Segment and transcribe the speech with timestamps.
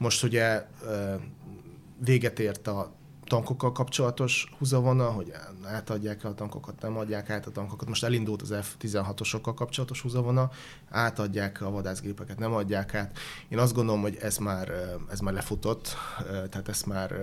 [0.00, 0.66] Most ugye
[1.98, 2.92] véget ért a
[3.24, 5.32] tankokkal kapcsolatos húzavona, hogy
[5.64, 7.88] átadják a tankokat, nem adják át a tankokat.
[7.88, 10.50] Most elindult az F-16-osokkal kapcsolatos húzavona,
[10.90, 13.18] átadják a vadászgépeket, nem adják át.
[13.48, 14.72] Én azt gondolom, hogy ez már,
[15.10, 17.14] ez már lefutott, tehát ezt már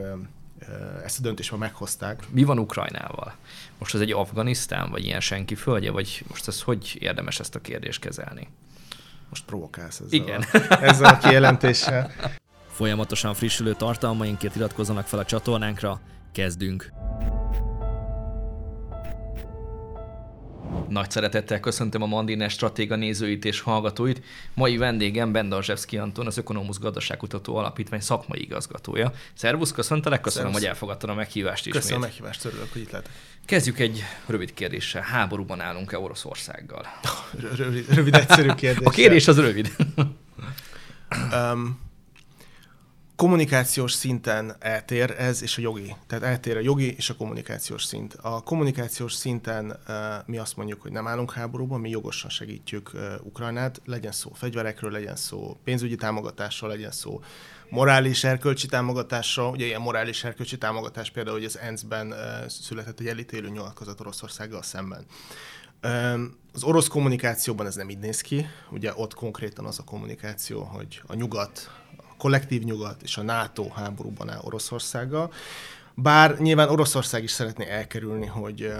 [1.03, 2.27] ezt a döntést már meghozták.
[2.31, 3.35] Mi van Ukrajnával?
[3.77, 7.61] Most ez egy Afganisztán, vagy ilyen senki földje, vagy most ez hogy érdemes ezt a
[7.61, 8.47] kérdést kezelni?
[9.29, 10.41] Most provokálsz ezzel, Igen.
[10.51, 12.11] A, ezzel a kijelentéssel.
[12.73, 15.99] Folyamatosan frissülő tartalmainkért iratkozzanak fel a csatornánkra,
[16.31, 16.91] kezdünk!
[20.89, 24.21] Nagy szeretettel köszöntöm a Mandiner Stratéga nézőit és hallgatóit.
[24.53, 29.11] Mai vendégem Bendarzsevszki Anton, az Ökonomusz Gazdaságkutató Alapítvány szakmai igazgatója.
[29.33, 30.61] Szervusz, köszöntelek, köszönöm, Szervusz.
[30.61, 31.73] hogy elfogadtad a meghívást is.
[31.73, 33.11] Köszönöm a meghívást, örülök, hogy itt lehetek.
[33.45, 35.01] Kezdjük egy rövid kérdéssel.
[35.01, 36.85] Háborúban állunk-e Oroszországgal?
[37.57, 38.85] Rövid, rövid egyszerű kérdés.
[38.87, 39.75] A kérdés az rövid.
[41.31, 41.82] um,
[43.23, 45.95] kommunikációs szinten eltér ez és a jogi.
[46.07, 48.13] Tehát eltér a jogi és a kommunikációs szint.
[48.21, 49.79] A kommunikációs szinten
[50.25, 55.15] mi azt mondjuk, hogy nem állunk háborúban, mi jogosan segítjük Ukrajnát, legyen szó fegyverekről, legyen
[55.15, 57.21] szó pénzügyi támogatásról, legyen szó
[57.69, 59.49] morális erkölcsi támogatásról.
[59.49, 62.13] Ugye ilyen morális erkölcsi támogatás például, hogy az ENSZ-ben
[62.47, 65.05] született egy elítélő nyilatkozat Oroszországgal szemben.
[66.53, 71.01] Az orosz kommunikációban ez nem így néz ki, ugye ott konkrétan az a kommunikáció, hogy
[71.07, 71.71] a nyugat
[72.23, 75.31] kollektív nyugat és a NATO háborúban áll Oroszországgal.
[75.95, 78.73] Bár nyilván Oroszország is szeretné elkerülni, hogy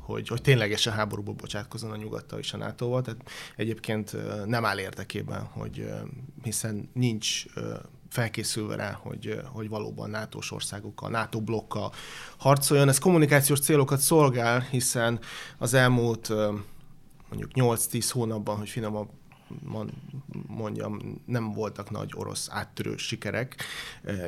[0.00, 3.02] hogy, hogy ténylegesen háborúba bocsátkozzon a nyugattal és a NATO-val.
[3.02, 5.86] Tehát egyébként nem áll érdekében, hogy
[6.42, 7.44] hiszen nincs
[8.08, 11.92] felkészülve rá, hogy, hogy valóban NATO-s országokkal, NATO blokkal
[12.36, 12.88] harcoljon.
[12.88, 15.18] Ez kommunikációs célokat szolgál, hiszen
[15.58, 16.28] az elmúlt
[17.28, 19.08] mondjuk 8-10 hónapban, hogy finomabb
[20.46, 23.56] mondjam, nem voltak nagy orosz áttörő sikerek,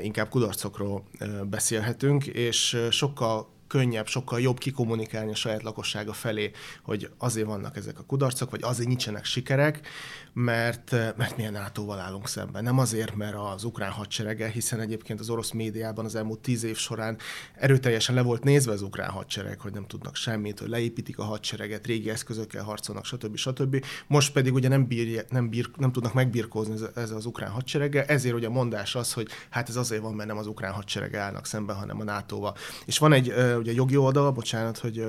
[0.02, 1.04] inkább kudarcokról
[1.44, 6.50] beszélhetünk, mert sokkal könnyebb, sokkal jobb kikommunikálni a saját lakossága felé,
[6.82, 9.86] hogy azért vannak ezek a kudarcok, vagy azért nincsenek sikerek,
[10.32, 12.62] mert, mert milyen NATO-val állunk szemben.
[12.62, 16.76] Nem azért, mert az ukrán hadserege, hiszen egyébként az orosz médiában az elmúlt tíz év
[16.76, 17.18] során
[17.54, 21.86] erőteljesen le volt nézve az ukrán hadsereg, hogy nem tudnak semmit, hogy leépítik a hadsereget,
[21.86, 23.36] régi eszközökkel harcolnak, stb.
[23.36, 23.84] stb.
[24.06, 28.34] Most pedig ugye nem, bír, nem, bír, nem tudnak megbirkózni ez az ukrán hadsereggel, ezért
[28.34, 31.46] ugye a mondás az, hogy hát ez azért van, mert nem az ukrán hadserege állnak
[31.46, 32.56] szemben, hanem a NATO-val.
[32.86, 33.34] És van egy
[33.64, 35.06] ugye jogi oldal, bocsánat, hogy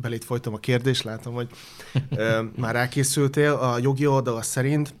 [0.00, 1.50] belét folytam a kérdést, látom, hogy
[2.56, 3.52] már rákészültél.
[3.52, 4.94] A jogi oldal szerint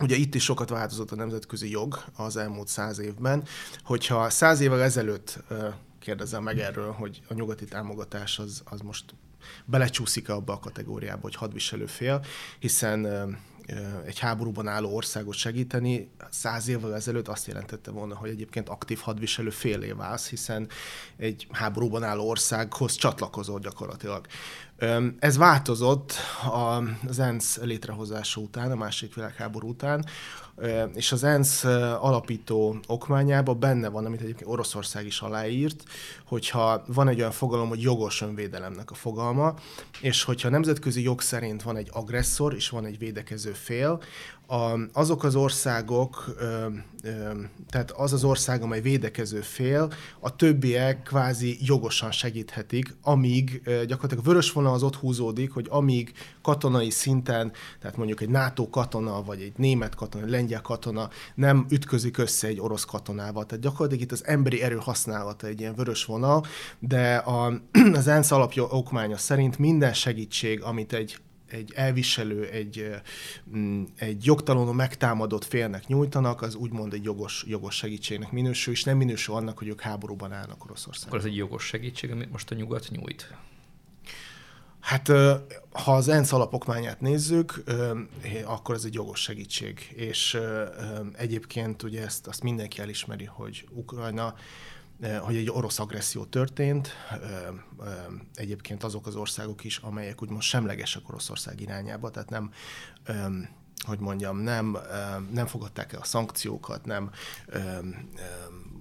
[0.00, 3.44] Ugye itt is sokat változott a nemzetközi jog az elmúlt száz évben,
[3.84, 5.38] hogyha száz évvel ezelőtt
[5.98, 9.04] kérdezem meg erről, hogy a nyugati támogatás az, az most
[9.64, 12.24] belecsúszik abba a kategóriába, hogy hadviselő fél,
[12.58, 13.06] hiszen
[14.06, 19.50] egy háborúban álló országot segíteni, száz évvel ezelőtt azt jelentette volna, hogy egyébként aktív hadviselő
[19.50, 20.68] félé válsz, hiszen
[21.16, 24.26] egy háborúban álló országhoz csatlakozol gyakorlatilag.
[25.18, 26.12] Ez változott
[27.06, 30.04] az ENSZ létrehozása után, a második világháború után,
[30.94, 31.64] és az ENSZ
[32.00, 35.82] alapító okmányában benne van, amit egyébként Oroszország is aláírt,
[36.26, 39.54] hogyha van egy olyan fogalom, hogy jogos önvédelemnek a fogalma,
[40.00, 44.00] és hogyha nemzetközi jog szerint van egy agresszor és van egy védekező fél,
[44.46, 46.66] a, azok az országok, ö,
[47.02, 47.32] ö,
[47.68, 54.24] tehát az az ország, amely védekező fél, a többiek kvázi jogosan segíthetik, amíg ö, gyakorlatilag
[54.24, 56.12] a vörös vonal az ott húzódik, hogy amíg
[56.42, 61.66] katonai szinten, tehát mondjuk egy NATO katona, vagy egy német katona, egy lengyel katona nem
[61.70, 63.46] ütközik össze egy orosz katonával.
[63.46, 66.44] Tehát gyakorlatilag itt az emberi erő használata egy ilyen vörös vonal,
[66.78, 67.60] de a,
[68.00, 71.18] az ENSZ alapja okmánya szerint minden segítség, amit egy
[71.48, 72.90] egy elviselő, egy,
[73.56, 78.96] mm, egy jogtalanul megtámadott félnek nyújtanak, az úgymond egy jogos, jogos segítségnek minősül, és nem
[78.96, 81.08] minősül annak, hogy ők háborúban állnak Oroszországban.
[81.08, 83.34] Akkor ez egy jogos segítség, amit most a nyugat nyújt?
[84.84, 85.08] Hát
[85.72, 87.62] ha az ENSZ alapokmányát nézzük,
[88.44, 89.92] akkor ez egy jogos segítség.
[89.94, 90.38] És
[91.12, 94.34] egyébként ugye ezt azt mindenki elismeri, hogy Ukrajna
[95.20, 96.88] hogy egy orosz agresszió történt.
[98.34, 102.50] Egyébként azok az országok is, amelyek úgymond semlegesek Oroszország irányába, tehát nem
[103.84, 104.76] hogy mondjam, nem,
[105.32, 107.10] nem fogadták el a szankciókat, nem,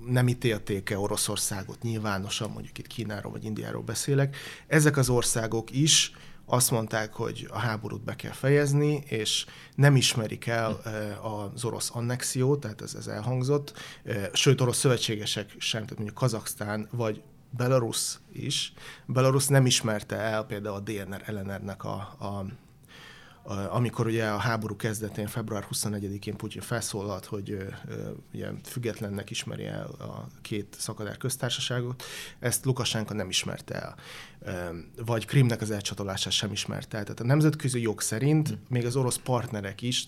[0.06, 4.36] nem ítélték el Oroszországot nyilvánosan, mondjuk itt Kínáról vagy Indiáról beszélek.
[4.68, 6.12] Ezek az országok is
[6.46, 9.46] azt mondták, hogy a háborút be kell fejezni, és
[9.76, 10.82] nem ismerik el
[11.22, 13.74] az orosz annexiót, tehát ez, ez elhangzott,
[14.34, 18.74] sőt, orosz szövetségesek sem, tehát mondjuk Kazaksztán vagy Belarus is.
[19.06, 22.46] Belarus nem ismerte el például a DNR ellenérnek a, a
[23.70, 27.58] amikor ugye a háború kezdetén, február 24-én Putyin felszólalt, hogy
[28.34, 32.04] ugye függetlennek ismeri el a két szakadár köztársaságot,
[32.40, 33.96] ezt Lukasenka nem ismerte el.
[35.06, 37.04] Vagy Krimnek az elcsatolását sem ismerte el.
[37.04, 38.56] Tehát a nemzetközi jog szerint hm.
[38.68, 40.08] még az orosz partnerek is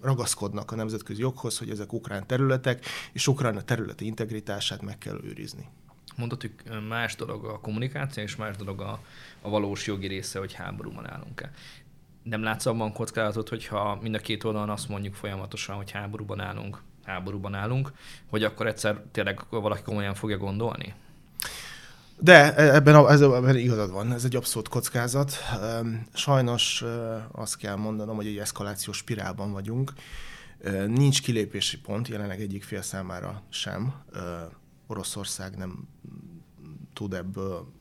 [0.00, 5.68] ragaszkodnak a nemzetközi joghoz, hogy ezek ukrán területek, és Ukrajna területi integritását meg kell őrizni.
[6.16, 9.00] Mondott, hogy más dolog a kommunikáció, és más dolog a,
[9.42, 11.50] a valós jogi része, hogy háborúban állunk-e.
[12.28, 16.82] Nem látsz abban kockázatot, hogyha mind a két oldalon azt mondjuk folyamatosan, hogy háborúban állunk,
[17.04, 17.92] háborúban állunk,
[18.30, 20.94] hogy akkor egyszer tényleg valaki komolyan fogja gondolni?
[22.20, 25.36] De e, ebben, a, ebben igazad van, ez egy abszolút kockázat.
[26.12, 26.84] Sajnos
[27.32, 29.92] azt kell mondanom, hogy egy eszkalációs spirálban vagyunk.
[30.86, 33.94] Nincs kilépési pont jelenleg egyik fél számára sem.
[34.86, 35.88] Oroszország nem
[36.92, 37.72] tud ebből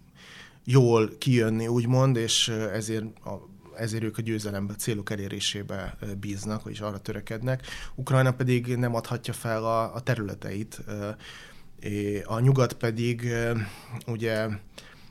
[0.63, 3.47] jól kijönni, úgymond, és ezért a
[3.77, 7.67] ezért ők a győzelembe, célok elérésébe bíznak, vagyis arra törekednek.
[7.95, 10.81] Ukrajna pedig nem adhatja fel a, a területeit
[12.23, 13.33] a nyugat pedig
[14.07, 14.47] ugye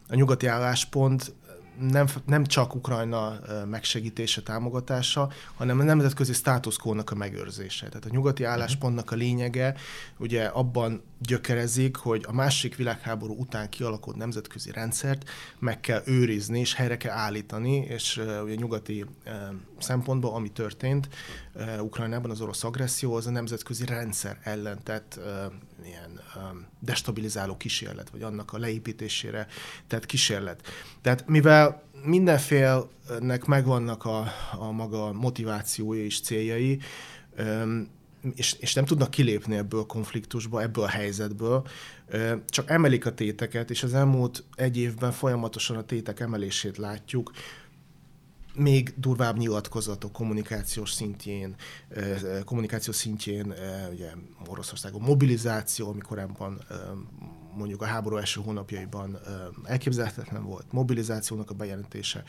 [0.09, 1.35] a nyugati álláspont
[1.81, 3.39] nem, nem csak Ukrajna
[3.71, 7.89] megsegítése, támogatása, hanem a nemzetközi státuszkónak a megőrzése.
[7.89, 8.53] Tehát a nyugati mhm.
[8.53, 9.75] álláspontnak a lényege
[10.19, 16.75] ugye abban gyökerezik, hogy a másik világháború után kialakult nemzetközi rendszert meg kell őrizni, és
[16.75, 19.33] helyre kell állítani, és uh, ugye nyugati uh,
[19.79, 21.09] szempontból, ami történt
[21.55, 25.25] uh, Ukrajnában, az orosz agresszió, az a nemzetközi rendszer ellen tett uh,
[25.85, 29.47] ilyen um, destabilizáló kísérlet, vagy annak a leépítésére
[29.87, 30.63] tett kísérlet.
[31.03, 36.79] Tehát mivel mindenfélnek megvannak a, a maga motivációi és céljai,
[37.39, 37.95] um,
[38.35, 41.67] és, és nem tudnak kilépni ebből a konfliktusba, ebből a helyzetből,
[42.49, 47.31] csak emelik a téteket, és az elmúlt egy évben folyamatosan a tétek emelését látjuk,
[48.55, 51.55] még durvább nyilatkozatok kommunikációs szintjén,
[52.45, 53.55] kommunikáció szintjén,
[53.93, 54.11] ugye
[54.47, 56.61] Oroszországon mobilizáció, ami korábban
[57.57, 59.19] mondjuk a háború első hónapjaiban
[59.65, 62.25] elképzelhetetlen volt, mobilizációnak a bejelentése,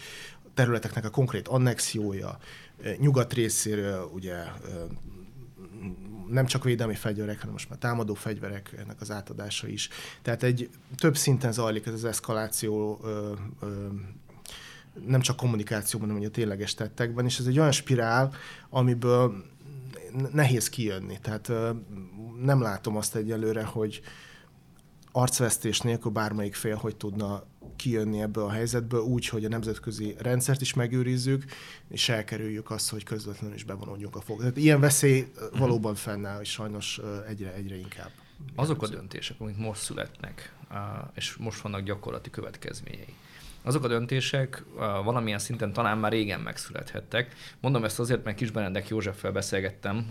[0.54, 2.38] területeknek a konkrét annexiója,
[2.98, 4.44] nyugat részéről ugye
[6.28, 9.90] nem csak védelmi fegyverek, hanem most már támadó fegyvereknek az átadása is.
[10.22, 13.88] Tehát egy több szinten zajlik ez az eszkaláció ö, ö,
[15.06, 18.34] nem csak kommunikációban, hanem a tényleges tettekben, és ez egy olyan spirál,
[18.70, 19.44] amiből
[20.32, 21.20] nehéz kijönni.
[21.22, 21.72] Tehát ö,
[22.42, 24.02] nem látom azt egyelőre, hogy
[25.12, 27.44] arcvesztés nélkül bármelyik fél hogy tudna
[27.76, 31.44] kijönni ebből a helyzetből úgy, hogy a nemzetközi rendszert is megőrizzük,
[31.90, 34.40] és elkerüljük azt, hogy közvetlenül is bevonódjunk a fog.
[34.40, 35.28] Tehát ilyen veszély
[35.58, 38.12] valóban fennáll, és sajnos egyre, egyre inkább.
[38.56, 40.54] Azok a döntések, amik most születnek,
[41.16, 43.14] és most vannak gyakorlati következményei,
[43.62, 44.64] azok a döntések
[45.04, 47.36] valamilyen szinten talán már régen megszülethettek.
[47.60, 50.08] Mondom ezt azért, mert Kis Benedek Józseffel beszélgettem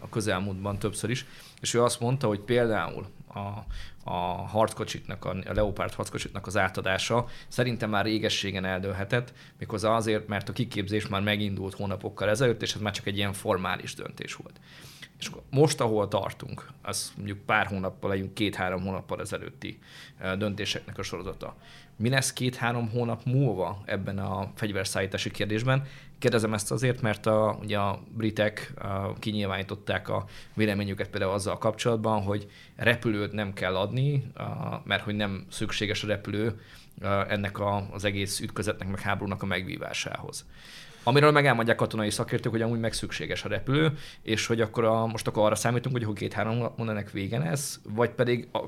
[0.00, 1.26] a közelmúltban többször is,
[1.60, 3.66] és ő azt mondta, hogy például a,
[4.04, 10.52] a harckocsiknak, a Leopard harckocsiknak az átadása szerintem már régességen eldőlhetett, méghozzá azért, mert a
[10.52, 14.60] kiképzés már megindult hónapokkal ezelőtt, és ez már csak egy ilyen formális döntés volt.
[15.18, 19.78] És most, ahol tartunk, az mondjuk pár hónappal, legyünk két-három hónappal ezelőtti
[20.38, 21.56] döntéseknek a sorozata.
[21.96, 25.86] Mi lesz két-három hónap múlva ebben a fegyverszállítási kérdésben?
[26.18, 30.24] Kérdezem ezt azért, mert a, ugye a britek a, kinyilvánították a
[30.54, 36.06] véleményüket például azzal kapcsolatban, hogy repülőt nem kell adni, a, mert hogy nem szükséges a
[36.06, 36.60] repülő
[37.00, 40.46] a, ennek a, az egész ütközetnek, meg háborúnak a megvívásához.
[41.06, 45.06] Amiről meg elmondják katonai szakértők, hogy amúgy meg szükséges a repülő, és hogy akkor a,
[45.06, 48.58] most akkor arra számítunk, hogy két-három mondanak vége lesz, vagy pedig a,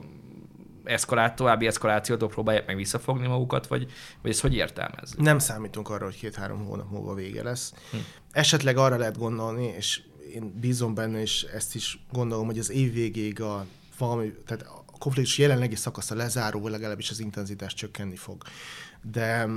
[0.84, 3.86] eszkalát, további eszkalációtól próbálják meg visszafogni magukat, vagy,
[4.22, 5.14] vagy ezt hogy értelmez?
[5.16, 7.74] Nem számítunk arra, hogy két-három hónap múlva vége lesz.
[7.90, 7.96] Hm.
[8.32, 10.02] Esetleg arra lehet gondolni, és
[10.34, 13.66] én bízom benne, és ezt is gondolom, hogy az év végéig a
[13.98, 14.66] valami, tehát
[14.98, 18.42] a konfliktus jelenlegi szakasza lezáró, legalábbis az intenzitás csökkenni fog.
[19.02, 19.48] De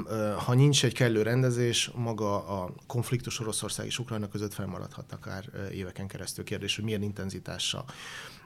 [0.45, 6.07] ha nincs egy kellő rendezés, maga a konfliktus Oroszország és Ukrajna között felmaradhat akár éveken
[6.07, 7.85] keresztül kérdés, hogy milyen intenzitással.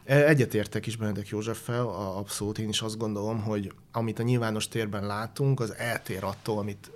[0.04, 5.60] Egyetértek is Benedek Józseffel, abszolút én is azt gondolom, hogy amit a nyilvános térben látunk,
[5.60, 6.92] az eltér attól, amit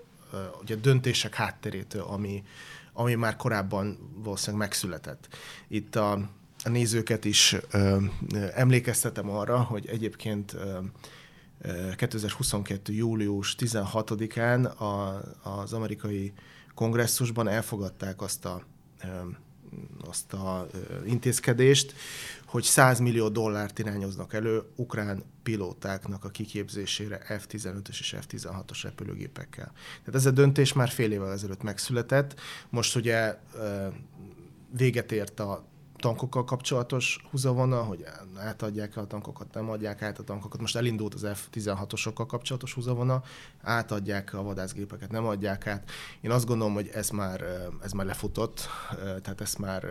[0.61, 2.43] ugye döntések hátterétől, ami,
[2.93, 5.27] ami már korábban valószínűleg megszületett.
[5.67, 6.29] Itt a,
[6.63, 7.97] a nézőket is ö,
[8.53, 10.79] emlékeztetem arra, hogy egyébként ö,
[11.95, 12.93] 2022.
[12.93, 16.33] július 16-án a, az amerikai
[16.73, 18.63] kongresszusban elfogadták azt a
[20.07, 20.67] azt a
[21.05, 21.93] intézkedést,
[22.45, 29.71] hogy 100 millió dollárt irányoznak elő ukrán pilótáknak a kiképzésére F-15-ös és F-16-os repülőgépekkel.
[29.99, 32.39] Tehát ez a döntés már fél évvel ezelőtt megszületett.
[32.69, 33.37] Most ugye
[34.77, 35.67] véget ért a
[35.99, 38.05] tankokkal kapcsolatos húzavona, hogy
[38.37, 40.61] átadják el a tankokat, nem adják át a tankokat.
[40.61, 43.23] Most elindult az F-16-osokkal kapcsolatos húzavona,
[43.61, 45.91] átadják a vadászgépeket, nem adják át.
[46.21, 47.43] Én azt gondolom, hogy ez már,
[47.83, 48.69] ez már lefutott,
[49.21, 49.85] tehát ezt már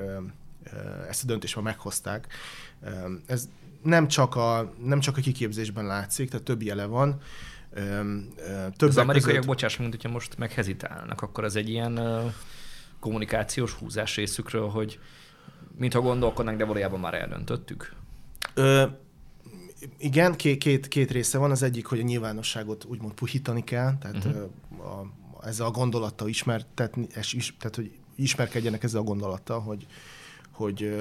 [1.09, 2.27] ezt a döntést már meghozták.
[3.27, 3.49] Ez
[3.83, 7.21] nem csak a, nem csak a kiképzésben látszik, tehát több jele van.
[8.77, 9.47] Több az amerikaiak, között...
[9.47, 12.01] bocsáss, mint hogyha most meghezitálnak, akkor ez egy ilyen
[13.01, 14.99] kommunikációs húzás részükről, hogy
[15.79, 17.95] mintha gondolkodnánk, de valójában már eldöntöttük?
[18.55, 18.85] Ö,
[19.99, 21.51] igen, két, két, két része van.
[21.51, 24.43] Az egyik, hogy a nyilvánosságot úgymond puhítani kell, tehát uh-huh.
[24.79, 25.07] a,
[25.47, 29.87] ezzel a gondolattal ismertetni, és is, tehát hogy ismerkedjenek ezzel a gondolattal, hogy,
[30.53, 30.97] hogy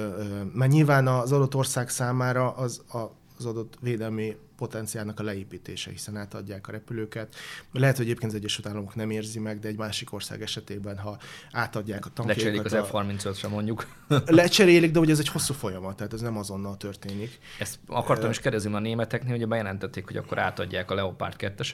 [0.52, 2.98] mert nyilván az adott ország számára az, a,
[3.38, 7.34] az adott védelmi potenciálnak a leépítése, hiszen átadják a repülőket.
[7.72, 11.18] Lehet, hogy egyébként az Egyesült Államok nem érzi meg, de egy másik ország esetében, ha
[11.52, 12.64] átadják a tankjaikat...
[12.64, 13.86] Lecserélik az F-35-re mondjuk.
[14.40, 17.38] Lecserélik, de ugye ez egy hosszú folyamat, tehát ez nem azonnal történik.
[17.58, 21.64] Ezt akartam is kérdezni a németeknél, hogy bejelentették, hogy akkor átadják a Leopard 2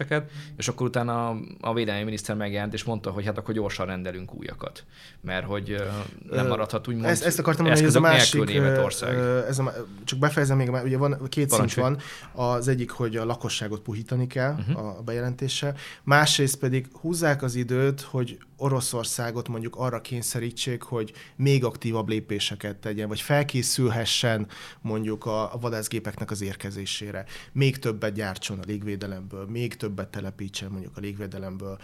[0.57, 4.35] és akkor utána a, a védelmi miniszter megjelent, és mondta, hogy hát akkor gyorsan rendelünk
[4.35, 4.85] újakat,
[5.21, 5.83] mert hogy
[6.31, 9.19] nem maradhat úgymond ezt, ezt akartam mondani, hogy ez a másik, Németország.
[9.49, 9.73] Ez a,
[10.05, 11.87] csak befejezem még, ugye van, két Parancsolj.
[11.87, 14.99] szint van, az egyik, hogy a lakosságot puhítani kell uh-huh.
[14.99, 22.09] a bejelentéssel, másrészt pedig húzzák az időt, hogy Oroszországot mondjuk arra kényszerítsék, hogy még aktívabb
[22.09, 24.47] lépéseket tegyen, vagy felkészülhessen
[24.81, 27.25] mondjuk a, a vadászgépeknek az érkezésére.
[27.53, 31.79] Még többet gyártson a légvédelemből, még többet telepítsen mondjuk a légvédelemből,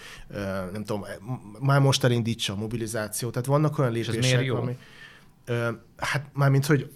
[0.73, 1.05] nem tudom,
[1.61, 3.33] már most elindítsa a mobilizációt.
[3.33, 4.77] Tehát vannak olyan lépések, ami...
[5.97, 6.91] Hát mármint, hogy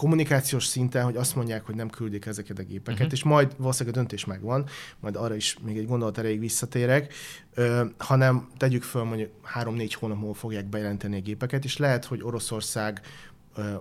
[0.00, 3.12] kommunikációs szinten, hogy azt mondják, hogy nem küldik ezeket a gépeket, uh-huh.
[3.12, 4.66] és majd valószínűleg a döntés megvan,
[5.00, 7.14] majd arra is még egy gondolat erejéig visszatérek,
[7.54, 12.22] ö, hanem tegyük föl, mondjuk három-négy hónap múlva fogják bejelenteni a gépeket, és lehet, hogy
[12.22, 13.00] Oroszország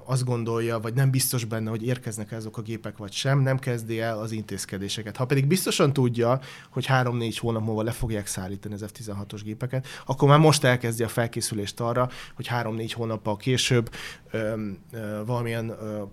[0.04, 4.00] azt gondolja, vagy nem biztos benne, hogy érkeznek azok a gépek, vagy sem, nem kezdi
[4.00, 5.18] el az intézkedéseket.
[5.18, 10.28] Ha pedig biztosan tudja, hogy három-négy hónap múlva le fogják szállítani az F-16-os gépeket, akkor
[10.28, 13.90] már most elkezdi a felkészülést arra, hogy három-négy hónappal később
[14.32, 16.04] ö, ö, valamilyen ö,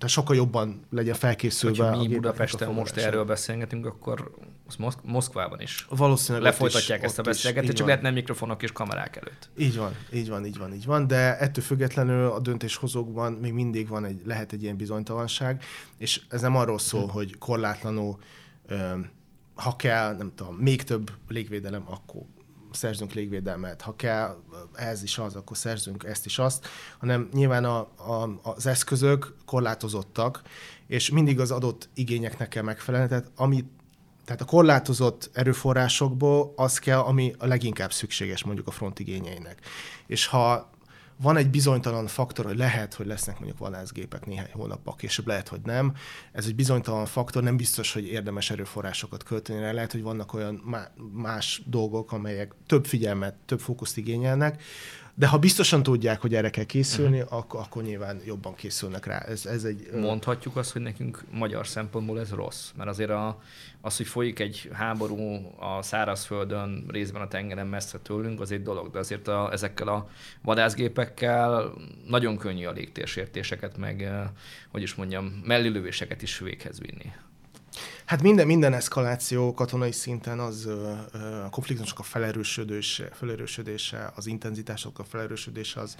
[0.00, 1.84] tehát sokkal jobban legyen felkészülve.
[1.84, 4.30] Hogyha mi Budapesten most erről beszélgetünk, akkor
[4.66, 8.72] az Moszk- Moszkvában is Valószínűleg lefolytatják is, ezt a beszélgetést, csak lehet nem mikrofonok és
[8.72, 9.50] kamerák előtt.
[9.58, 13.88] Így van, így van, így van, így van, de ettől függetlenül a döntéshozókban még mindig
[13.88, 15.62] van egy, lehet egy ilyen bizonytalanság,
[15.98, 17.10] és ez nem arról szól, hm.
[17.10, 18.18] hogy korlátlanul
[19.54, 22.22] ha kell, nem tudom, még több légvédelem, akkor
[22.72, 24.36] szerzünk légvédelmet, ha kell
[24.74, 26.66] ez is az, akkor szerzünk ezt is azt,
[26.98, 30.42] hanem nyilván a, a, az eszközök korlátozottak,
[30.86, 33.66] és mindig az adott igényeknek kell megfelelni, tehát amit
[34.24, 39.66] tehát a korlátozott erőforrásokból az kell, ami a leginkább szükséges mondjuk a front igényeinek.
[40.06, 40.70] És ha
[41.22, 45.60] van egy bizonytalan faktor, hogy lehet, hogy lesznek mondjuk vadászgépek néhány hónappal később, lehet, hogy
[45.64, 45.94] nem.
[46.32, 49.72] Ez egy bizonytalan faktor, nem biztos, hogy érdemes erőforrásokat költeni rá.
[49.72, 50.62] Lehet, hogy vannak olyan
[51.12, 54.62] más dolgok, amelyek több figyelmet, több fókuszt igényelnek,
[55.20, 57.38] de ha biztosan tudják, hogy erre kell készülni, uh-huh.
[57.38, 59.18] akkor, akkor nyilván jobban készülnek rá.
[59.18, 63.40] Ez, ez egy, Mondhatjuk azt, hogy nekünk magyar szempontból ez rossz, mert azért a,
[63.80, 65.16] az, hogy folyik egy háború
[65.58, 70.08] a szárazföldön, részben a tengeren messze tőlünk, az egy dolog, de azért a, ezekkel a
[70.42, 71.72] vadászgépekkel
[72.06, 74.10] nagyon könnyű a légtérsértéseket, meg,
[74.68, 77.12] hogy is mondjam, mellilövéseket is véghez vinni.
[78.10, 80.66] Hát minden, minden eszkaláció katonai szinten az
[81.44, 85.96] a konfliktusok a felerősödése, felerősödése, az intenzitások a felerősödése az,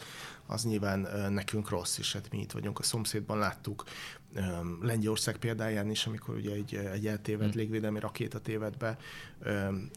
[0.47, 3.85] az nyilván nekünk rossz, és hát mi itt vagyunk a szomszédban, láttuk
[4.81, 7.61] Lengyelország példáján is, amikor ugye egy, egy eltévedt hmm.
[7.61, 8.99] légvédelmi rakéta téved be,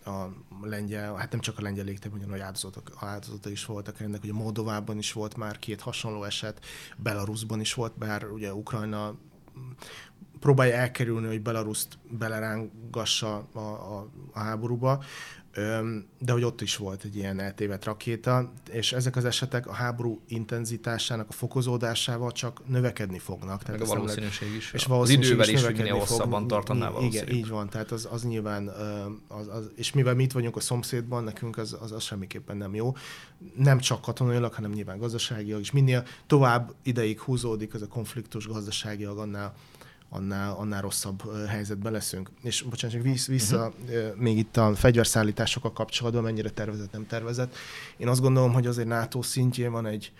[0.05, 0.27] a
[0.61, 4.97] lengyel, hát nem csak a lengyel légtér, ugyanúgy áldozatok, áldozatok is voltak ennek, ugye Moldovában
[4.97, 6.65] is volt már két hasonló eset,
[6.97, 9.15] Belarusban is volt, bár ugye Ukrajna
[10.43, 15.03] próbálja elkerülni, hogy Belaruszt belerángassa a, a, a háborúba,
[16.19, 20.21] de hogy ott is volt egy ilyen eltévedt rakéta, és ezek az esetek a háború
[20.27, 23.63] intenzitásának a fokozódásával csak növekedni fognak.
[23.63, 24.73] Tehát Meg a valószínűség is.
[24.73, 28.67] És az idővel is, is minél hosszabban tartaná Igen, így van, tehát az, az nyilván,
[29.27, 32.75] az, az, és mivel mi itt vagyunk a szomszédban, nekünk az, az, az semmiképpen nem
[32.75, 32.95] jó.
[33.55, 35.71] Nem csak katonailag, hanem nyilván gazdaságilag is.
[35.71, 39.53] Minél tovább ideig húzódik ez a konfliktus gazdaságilag, annál
[40.13, 42.29] annál, annál rosszabb helyzetben leszünk.
[42.41, 44.15] És bocsánat, csak vissza uh-huh.
[44.15, 47.55] még itt a fegyverszállításokkal kapcsolatban, mennyire tervezett, nem tervezett.
[47.97, 50.11] Én azt gondolom, hogy azért NATO szintjén van egy,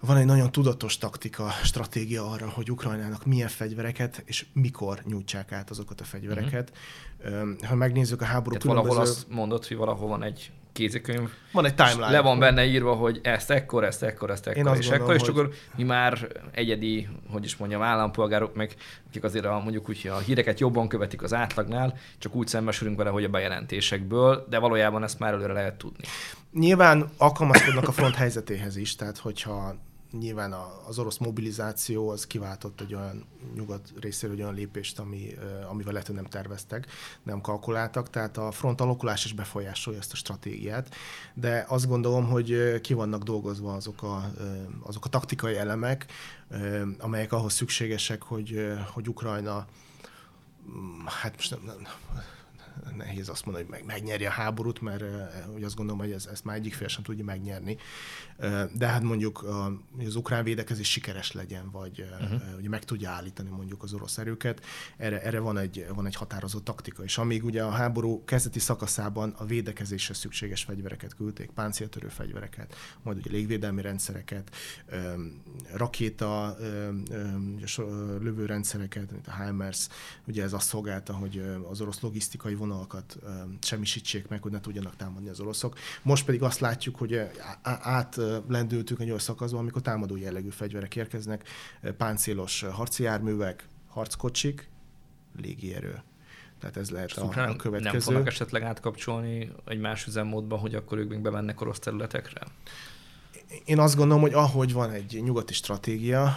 [0.00, 5.70] van egy nagyon tudatos taktika, stratégia arra, hogy Ukrajnának milyen fegyvereket és mikor nyújtsák át
[5.70, 6.72] azokat a fegyvereket.
[7.24, 7.60] Uh-huh.
[7.62, 8.88] Ha megnézzük a háború Tehát különböző...
[8.88, 11.28] valahol azt mondod, hogy valahol van egy kézikönyv.
[11.52, 12.10] Van egy timeline.
[12.10, 15.14] Le van benne írva, hogy ezt ekkor, ezt ekkor, ezt ekkor, Én és gondolom, ekkor,
[15.14, 15.30] és hogy...
[15.30, 18.74] akkor mi már egyedi, hogy is mondjam, állampolgárok, meg
[19.08, 23.10] akik azért a, mondjuk úgy, a híreket jobban követik az átlagnál, csak úgy szembesülünk vele,
[23.10, 26.04] hogy a bejelentésekből, de valójában ezt már előre lehet tudni.
[26.52, 29.74] Nyilván alkalmazkodnak a front helyzetéhez is, tehát hogyha
[30.18, 30.54] nyilván
[30.86, 35.34] az orosz mobilizáció az kiváltott egy olyan nyugat részéről egy olyan lépést, ami,
[35.68, 36.86] amivel lehet, hogy nem terveztek,
[37.22, 40.94] nem kalkuláltak, tehát a front alakulás is befolyásolja ezt a stratégiát,
[41.34, 44.32] de azt gondolom, hogy ki vannak dolgozva azok a,
[44.82, 46.06] azok a taktikai elemek,
[46.98, 49.66] amelyek ahhoz szükségesek, hogy, hogy Ukrajna
[50.68, 51.92] mm, hát most nem, nem,
[52.96, 56.44] nehéz azt mondani, hogy meg, megnyerje a háborút, mert uh, azt gondolom, hogy ez, ezt
[56.44, 57.76] már egyik fél sem tudja megnyerni.
[58.72, 62.40] De hát mondjuk uh, az ukrán védekezés sikeres legyen, vagy uh-huh.
[62.58, 64.64] uh, meg tudja állítani mondjuk az orosz erőket,
[64.96, 67.02] erre, erre van, egy, van egy határozott taktika.
[67.02, 73.16] És amíg ugye a háború kezdeti szakaszában a védekezésre szükséges fegyvereket küldték, páncéltörő fegyvereket, majd
[73.16, 74.56] ugye légvédelmi rendszereket,
[75.72, 76.56] rakéta
[78.20, 79.88] lövőrendszereket, mint a HIMARS,
[80.26, 83.18] ugye ez azt szolgálta, hogy az orosz logisztikai vonalakat
[83.60, 85.78] semmisítsék meg, hogy ne tudjanak támadni az oroszok.
[86.02, 87.20] Most pedig azt látjuk, hogy
[87.62, 91.48] átlendültünk egy olyan szakaszban, amikor támadó jellegű fegyverek érkeznek,
[91.96, 94.68] páncélos harci járművek, harckocsik,
[95.36, 96.02] légierő.
[96.60, 97.90] Tehát ez lehet a, a következő.
[97.90, 102.40] Nem fognak esetleg átkapcsolni egy más üzemmódba, hogy akkor ők még bemennek orosz területekre?
[103.64, 106.32] Én azt gondolom, hogy ahogy van egy nyugati stratégia,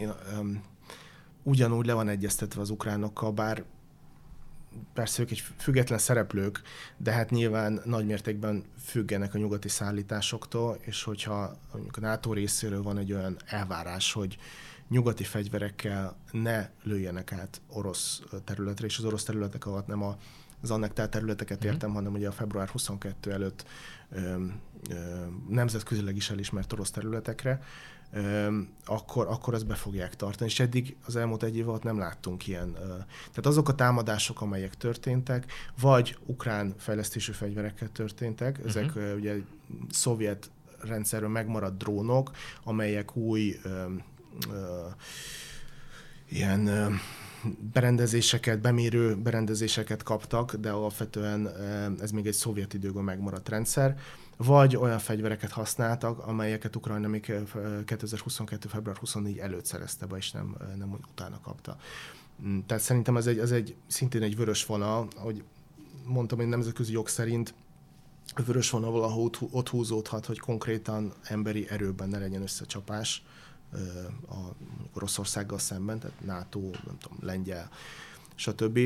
[0.00, 0.12] én,
[1.42, 3.64] ugyanúgy le van egyeztetve az ukránokkal, bár
[4.92, 6.62] persze ők egy független szereplők,
[6.96, 12.82] de hát nyilván nagy mértékben függenek a nyugati szállításoktól, és hogyha mondjuk a NATO részéről
[12.82, 14.38] van egy olyan elvárás, hogy
[14.88, 20.16] nyugati fegyverekkel ne lőjenek át orosz területre, és az orosz területek alatt nem a,
[20.62, 21.68] az annektált területeket mm.
[21.68, 23.64] értem, hanem ugye a február 22 előtt
[24.10, 24.44] ö,
[24.90, 24.94] ö,
[25.48, 27.62] nemzetközileg is elismert orosz területekre,
[28.84, 30.50] akkor, akkor ezt be fogják tartani.
[30.50, 32.72] És eddig az elmúlt egy év alatt nem láttunk ilyen.
[33.12, 39.14] Tehát azok a támadások, amelyek történtek, vagy ukrán fejlesztésű fegyverekkel történtek, ezek uh-huh.
[39.16, 39.34] ugye
[39.90, 42.30] szovjet rendszerről megmaradt drónok,
[42.64, 43.84] amelyek új ö,
[44.50, 44.86] ö,
[46.28, 46.86] ilyen ö,
[47.72, 51.48] berendezéseket, bemérő berendezéseket kaptak, de alapvetően
[52.00, 53.96] ez még egy szovjet időben megmaradt rendszer
[54.38, 57.32] vagy olyan fegyvereket használtak, amelyeket Ukrajna még
[57.84, 58.68] 2022.
[58.68, 61.76] február 24 előtt szerezte be, és nem, nem utána kapta.
[62.42, 65.44] Mm, tehát szerintem ez egy, ez egy szintén egy vörös vonal, hogy
[66.04, 67.54] mondtam, hogy nemzetközi jog szerint
[68.46, 73.22] vörös vonal valahol ott húzódhat, hogy konkrétan emberi erőben ne legyen összecsapás
[74.28, 74.36] a
[74.92, 77.70] Oroszországgal szemben, tehát NATO, nem tudom, lengyel,
[78.38, 78.78] stb.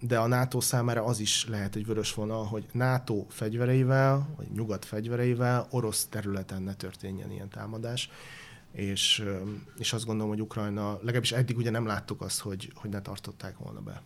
[0.00, 4.84] De a NATO számára az is lehet egy vörös vonal, hogy NATO fegyvereivel, vagy nyugat
[4.84, 8.10] fegyvereivel orosz területen ne történjen ilyen támadás.
[8.72, 9.24] És,
[9.78, 13.58] és azt gondolom, hogy Ukrajna, legalábbis eddig ugye nem láttuk azt, hogy, hogy ne tartották
[13.58, 14.02] volna be.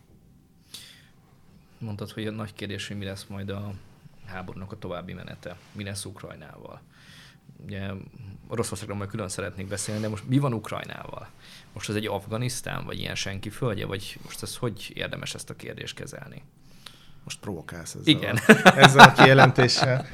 [1.77, 3.73] Mondtad, hogy a nagy kérdés, hogy mi lesz majd a
[4.25, 6.81] háborúnak a további menete, mi lesz Ukrajnával
[7.65, 7.89] ugye
[8.47, 11.27] Oroszországról majd külön szeretnék beszélni, de most mi van Ukrajnával?
[11.73, 15.55] Most ez egy Afganisztán, vagy ilyen senki földje, vagy most ez hogy érdemes ezt a
[15.55, 16.41] kérdést kezelni?
[17.23, 18.39] Most provokálsz ezzel, Igen.
[18.47, 20.07] A, ezzel a kijelentéssel.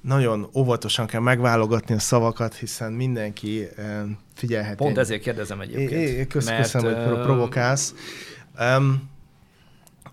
[0.00, 3.68] nagyon óvatosan kell megválogatni a szavakat, hiszen mindenki
[4.34, 4.76] figyelheti.
[4.76, 5.90] Pont ezért kérdezem egyébként.
[5.90, 7.94] É, köszönöm, mert, hogy provokálsz.
[8.60, 9.09] Um,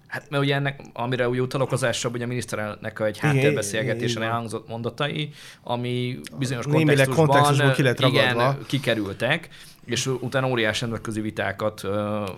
[0.07, 4.67] Hát mert ugye ennek, amire úgy utalok az első, hogy a miniszterelnök egy háttérbeszélgetésen elhangzott
[4.67, 5.29] mondatai,
[5.63, 9.49] ami bizonyos kontextusban, kontextusban ki lett igen, kikerültek,
[9.85, 11.81] és utána óriási nemzetközi vitákat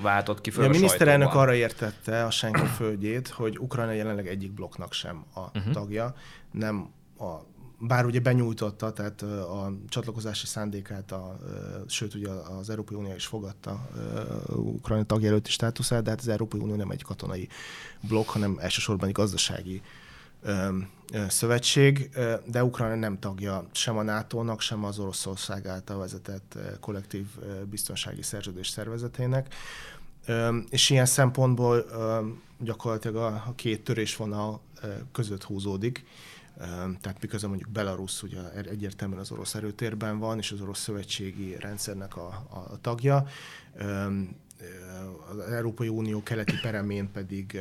[0.01, 4.51] váltott ki föl a, a miniszterelnök arra értette a senki földjét, hogy Ukrajna jelenleg egyik
[4.51, 5.73] blokknak sem a uh-huh.
[5.73, 6.13] tagja,
[6.51, 11.39] nem a bár ugye benyújtotta, tehát a csatlakozási szándékát, a,
[11.87, 13.89] sőt ugye az Európai Unió is fogadta
[14.47, 17.47] Ukrajna tagjelölti státuszát, de hát az Európai Unió nem egy katonai
[18.01, 19.81] blokk, hanem elsősorban egy gazdasági
[21.27, 22.09] szövetség,
[22.45, 27.25] de Ukrajna nem tagja sem a NATO-nak, sem az Oroszország által vezetett kollektív
[27.69, 29.53] biztonsági szerződés szervezetének.
[30.69, 31.85] És ilyen szempontból
[32.59, 34.61] gyakorlatilag a két törésvonal
[35.11, 36.05] között húzódik
[37.01, 42.17] tehát miközben mondjuk Belarus ugye egyértelműen az orosz erőtérben van, és az orosz szövetségi rendszernek
[42.17, 43.25] a, a tagja,
[45.29, 47.59] az Európai Unió keleti peremén pedig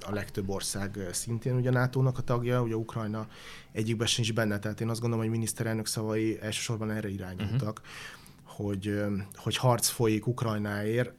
[0.00, 3.28] a legtöbb ország szintén ugye NATO-nak a tagja, ugye Ukrajna
[3.72, 8.66] egyikben sincs benne, tehát én azt gondolom, hogy miniszterelnök szavai elsősorban erre irányultak, uh-huh.
[8.66, 9.02] hogy,
[9.34, 11.12] hogy harc folyik Ukrajnáért,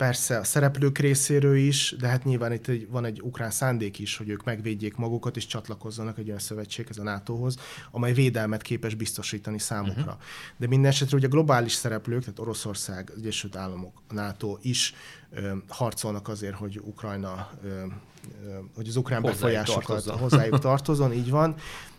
[0.00, 4.16] persze a szereplők részéről is, de hát nyilván itt egy, van egy ukrán szándék is,
[4.16, 7.56] hogy ők megvédjék magukat és csatlakozzanak egy olyan szövetséghez, a NATO-hoz,
[7.90, 10.02] amely védelmet képes biztosítani számukra.
[10.02, 10.20] Uh-huh.
[10.56, 14.94] De minden esetre ugye a globális szereplők, tehát Oroszország, az Egyesült Államok, a NATO is
[15.30, 20.18] ö, harcolnak azért, hogy Ukrajna, ö, ö, hogy az ukrán hozzájuk befolyásokat tartozzon.
[20.18, 21.54] hozzájuk tartozon, így van,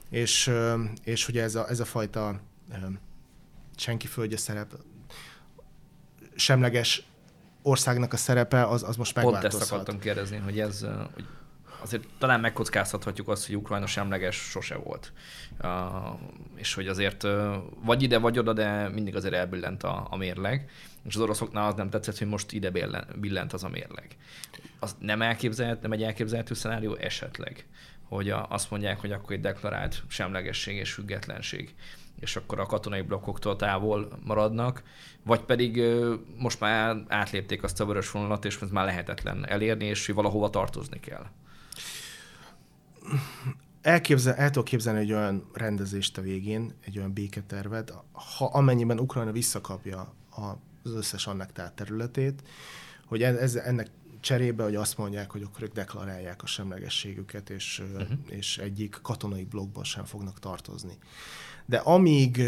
[0.09, 2.39] és, ö, és hogy ez a, ez a fajta
[2.71, 2.75] ö,
[3.75, 4.73] senki földje szerep
[6.35, 7.10] semleges
[7.61, 9.51] országnak a szerepe az, az most megváltozhat.
[9.51, 11.25] Pont ezt akartam kérdezni, hogy ez hogy
[11.81, 15.13] azért talán megkockáztathatjuk azt, hogy Ukrajna semleges sose volt.
[15.63, 15.69] Uh,
[16.55, 20.69] és hogy azért uh, vagy ide, vagy oda, de mindig azért elbillent a, a mérleg.
[21.03, 22.71] És az oroszoknál az nem tetszett, hogy most ide
[23.15, 24.15] billent az a mérleg.
[24.79, 27.65] Az nem elképzelt, nem egy elképzelhető szenárió esetleg,
[28.03, 31.75] hogy a, azt mondják, hogy akkor egy deklarált semlegesség és függetlenség
[32.21, 34.83] és akkor a katonai blokkoktól távol maradnak,
[35.23, 35.81] vagy pedig
[36.37, 40.99] most már átlépték azt a vörös vonalat, és ez már lehetetlen elérni, és valahova tartozni
[40.99, 41.25] kell.
[43.81, 47.93] Elképzel, el tudok képzelni egy olyan rendezést a végén, egy olyan béketervet,
[48.37, 50.13] ha amennyiben Ukrajna visszakapja
[50.83, 52.43] az összes annektált területét,
[53.05, 53.87] hogy ez, ennek
[54.19, 58.17] cserébe, hogy azt mondják, hogy akkor ők deklarálják a semlegességüket, és, uh-huh.
[58.27, 60.97] és egyik katonai blokkban sem fognak tartozni.
[61.65, 62.41] De amíg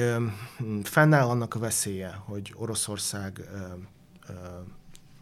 [0.83, 3.49] fennáll annak a veszélye, hogy Oroszország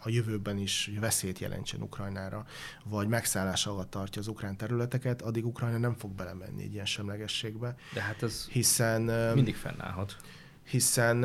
[0.04, 2.46] a jövőben is veszélyt jelentsen Ukrajnára,
[2.84, 7.76] vagy megszállás alatt tartja az ukrán területeket, addig Ukrajna nem fog belemenni egy ilyen semlegességbe.
[7.94, 9.02] De hát ez hiszen,
[9.34, 10.16] mindig fennállhat.
[10.64, 11.24] Hiszen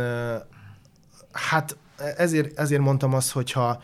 [1.37, 1.77] hát
[2.16, 3.83] ezért, ezért mondtam azt, hogyha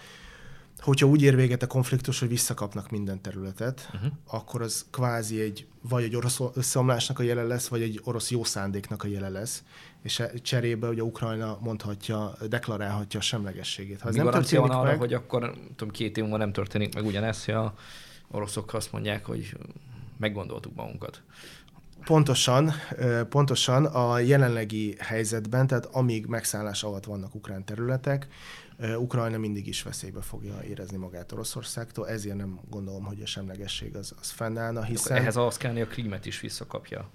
[0.83, 4.13] hogyha úgy ér véget a konfliktus, hogy visszakapnak minden területet, uh-huh.
[4.27, 8.45] akkor az kvázi egy, vagy egy orosz összeomlásnak a jele lesz, vagy egy orosz jó
[8.45, 9.63] szándéknak a jele lesz,
[10.03, 14.01] és e- cserébe ugye Ukrajna mondhatja, deklarálhatja a semlegességét.
[14.01, 16.53] Ha ez Mi nem történik van arra, meg, hogy akkor tudom, két év múlva nem
[16.53, 17.75] történik meg ugyanezt, hogy a
[18.31, 19.57] oroszok azt mondják, hogy
[20.19, 21.23] meggondoltuk magunkat.
[22.05, 22.73] Pontosan,
[23.29, 28.27] pontosan a jelenlegi helyzetben, tehát amíg megszállás alatt vannak ukrán területek,
[28.99, 34.15] Ukrajna mindig is veszélybe fogja érezni magát Oroszországtól, ezért nem gondolom, hogy a semlegesség az,
[34.21, 35.17] az fennállna, hiszen...
[35.17, 37.11] Ehhez az kell, a krímet is visszakapja.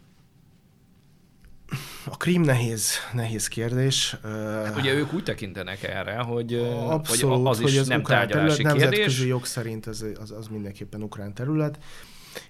[2.05, 4.17] A krím nehéz, nehéz kérdés.
[4.23, 8.63] Hát ugye ők úgy tekintenek erre, hogy, Abszolút, hogy az is hogy az nem tárgyalási
[8.63, 8.97] terület, kérdés.
[8.97, 11.79] Nemzetközi jog szerint ez, az, az mindenképpen ukrán terület.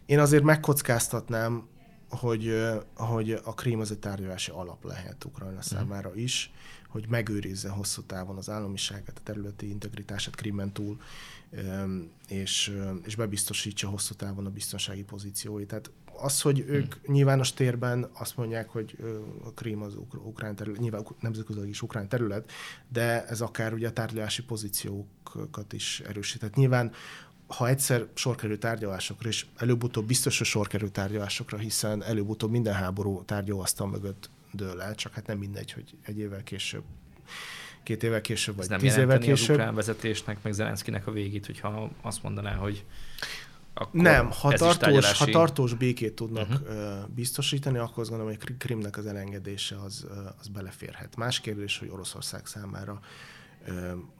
[0.06, 1.68] Én azért megkockáztatnám,
[2.10, 5.64] hogy, hogy a krím az egy tárgyalási alap lehet Ukrajna mhm.
[5.64, 6.52] számára is
[6.88, 11.00] hogy megőrizze hosszú távon az államiságát, a területi integritását Krimen túl,
[12.28, 15.68] és, és bebiztosítsa hosszú távon a biztonsági pozícióit.
[15.68, 17.14] Tehát az, hogy ők hmm.
[17.14, 18.98] nyilvános térben azt mondják, hogy
[19.44, 22.52] a Krím az ukrán terület, nyilván nemzetközileg is ukrán terület,
[22.88, 26.40] de ez akár ugye a tárgyalási pozíciókat is erősít.
[26.40, 26.92] Tehát nyilván
[27.48, 32.74] ha egyszer sor kerül tárgyalásokra, és előbb-utóbb biztos, hogy sor kerül tárgyalásokra, hiszen előbb-utóbb minden
[32.74, 36.84] háború tárgyalóasztal mögött dől el, csak hát nem mindegy, hogy egy évvel később
[37.88, 39.50] két évvel később, vagy Ez tíz évvel később.
[39.50, 42.86] az ukrán vezetésnek, meg Zelenszkinek a végét, hogyha azt mondaná, hogy
[43.74, 45.24] akkor nem, ha tartós, tárgyalási...
[45.24, 47.08] ha tartós békét tudnak uh-huh.
[47.16, 50.08] biztosítani, akkor azt gondolom, hogy Krimnek az elengedése az,
[50.40, 51.16] az beleférhet.
[51.16, 53.00] Más kérdés, hogy Oroszország számára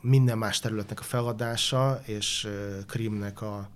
[0.02, 2.48] minden más területnek a feladása, és
[2.88, 3.70] Krimnek a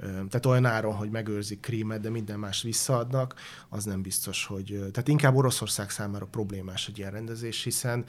[0.00, 3.34] tehát olyan áron, hogy megőrzik Krímet, de minden más visszaadnak,
[3.68, 4.66] az nem biztos, hogy...
[4.66, 8.04] Tehát inkább Oroszország számára problémás egy ilyen rendezés, hiszen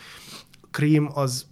[0.71, 1.45] Krím az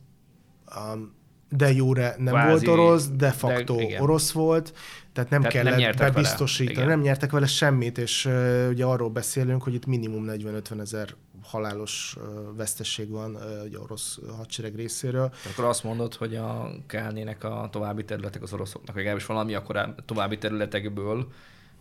[0.94, 1.14] um,
[1.50, 4.74] de jóre nem Kvázi, volt orosz, de facto de, orosz volt,
[5.14, 9.64] tehát nem tehát kellett nem bebiztosítani, nem nyertek vele semmit, és uh, ugye arról beszélünk,
[9.64, 11.16] hogy itt minimum 40-50 ezer
[11.48, 12.18] halálos
[12.56, 15.34] vesztesség van ugye orosz hadsereg részéről.
[15.52, 20.38] Akkor azt mondod, hogy a kellnének a további területek az oroszoknak, legalábbis valami akkor további
[20.38, 21.32] területekből,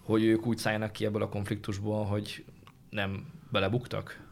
[0.05, 2.45] hogy ők úgy szállnak ki ebből a konfliktusból, hogy
[2.91, 4.23] nem belebuktak?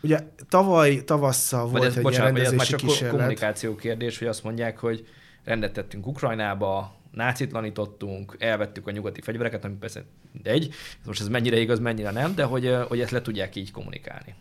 [0.00, 3.16] Ugye tavaly, tavasszal volt ez, egy bocsánat, rendezési ez már csak kísérlet.
[3.16, 5.06] kommunikáció kérdés, hogy azt mondják, hogy
[5.44, 10.04] rendet tettünk Ukrajnába, nácitlanítottunk, elvettük a nyugati fegyvereket, ami persze
[10.42, 10.74] egy,
[11.06, 14.34] most ez mennyire igaz, mennyire nem, de hogy, hogy ezt le tudják így kommunikálni.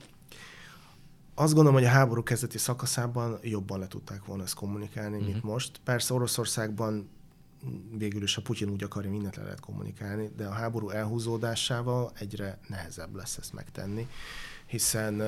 [1.36, 5.32] Azt gondolom, hogy a háború kezdeti szakaszában jobban le tudták volna ezt kommunikálni, uh-huh.
[5.32, 5.52] mint mhm.
[5.52, 5.80] most.
[5.84, 7.10] Persze Oroszországban
[7.98, 12.60] végül is a Putyin úgy akarja, mindent le lehet kommunikálni, de a háború elhúzódásával egyre
[12.68, 14.08] nehezebb lesz ezt megtenni,
[14.72, 15.22] hiszen,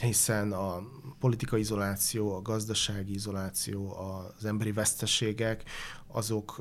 [0.00, 0.82] hiszen a
[1.18, 5.62] politikai izoláció, a gazdasági izoláció, az emberi veszteségek,
[6.06, 6.56] azok,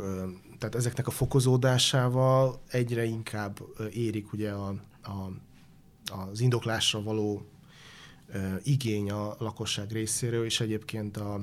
[0.57, 3.59] tehát ezeknek a fokozódásával egyre inkább
[3.91, 4.67] érik ugye a,
[5.03, 5.31] a,
[6.29, 7.45] az indoklásra való
[8.63, 11.41] igény a lakosság részéről, és egyébként a,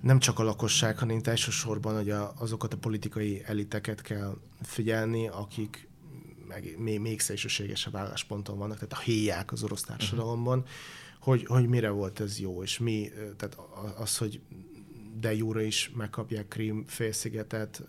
[0.00, 5.88] nem csak a lakosság, hanem elsősorban hogy a, azokat a politikai eliteket kell figyelni, akik
[6.54, 10.72] meg, még, még szélsőségesebb állásponton vannak, tehát a héják az orosz társadalomban, uh-huh.
[11.18, 13.58] hogy, hogy mire volt ez jó, és mi, tehát
[13.98, 14.40] az, hogy
[15.20, 17.82] de jóra is megkapják Krím félszigetet,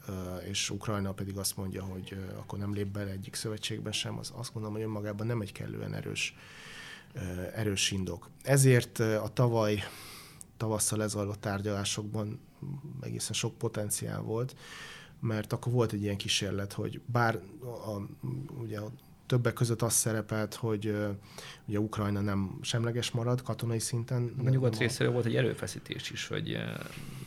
[0.49, 4.53] és Ukrajna pedig azt mondja, hogy akkor nem lép bele egyik szövetségbe sem, az azt
[4.53, 6.35] gondolom, hogy önmagában nem egy kellően erős,
[7.53, 8.29] erős indok.
[8.43, 9.83] Ezért a tavaly
[10.57, 12.39] tavasszal lezajlott tárgyalásokban
[13.01, 14.55] egészen sok potenciál volt,
[15.19, 18.01] mert akkor volt egy ilyen kísérlet, hogy bár a,
[18.61, 18.91] ugye a
[19.25, 20.95] többek között az szerepelt, hogy
[21.65, 24.33] ugye Ukrajna nem semleges marad katonai szinten.
[24.45, 26.57] A nyugat részéről volt egy erőfeszítés is, hogy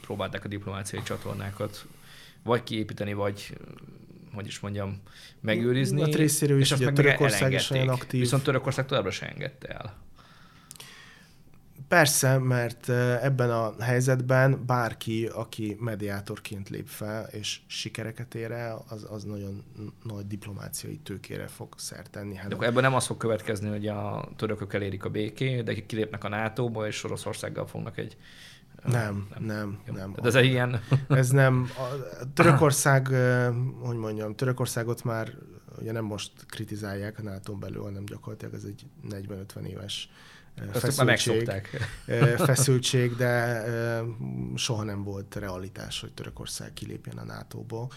[0.01, 1.87] próbálták a diplomáciai csatornákat
[2.43, 3.57] vagy kiépíteni, vagy
[4.35, 5.01] hogy is mondjam,
[5.41, 6.03] megőrizni.
[6.03, 8.21] A részéről is, és ugye Törökország is olyan aktív.
[8.21, 9.97] Viszont Törökország továbbra sem engedte el.
[11.89, 12.89] Persze, mert
[13.23, 19.65] ebben a helyzetben bárki, aki mediátorként lép fel és sikereket ér el, az, az nagyon
[20.03, 22.35] nagy diplomáciai tőkére fog szert tenni.
[22.35, 25.87] Hát de akkor ebben nem az fog következni, hogy a törökök elérik a békét, de
[25.87, 28.17] kilépnek a NATO-ba, és Oroszországgal fognak egy
[28.85, 29.95] nem, nem, nem.
[29.95, 30.13] nem.
[30.13, 30.81] De ez egy ilyen...
[31.09, 31.69] Ez nem.
[31.77, 33.07] A Törökország,
[33.81, 35.33] hogy mondjam, Törökországot már
[35.81, 40.11] ugye nem most kritizálják a nato belül, hanem gyakorlatilag ez egy 40-50 éves
[40.73, 41.51] feszültség,
[42.47, 43.65] feszültség, de
[44.55, 47.91] soha nem volt realitás, hogy Törökország kilépjen a NATO-ból,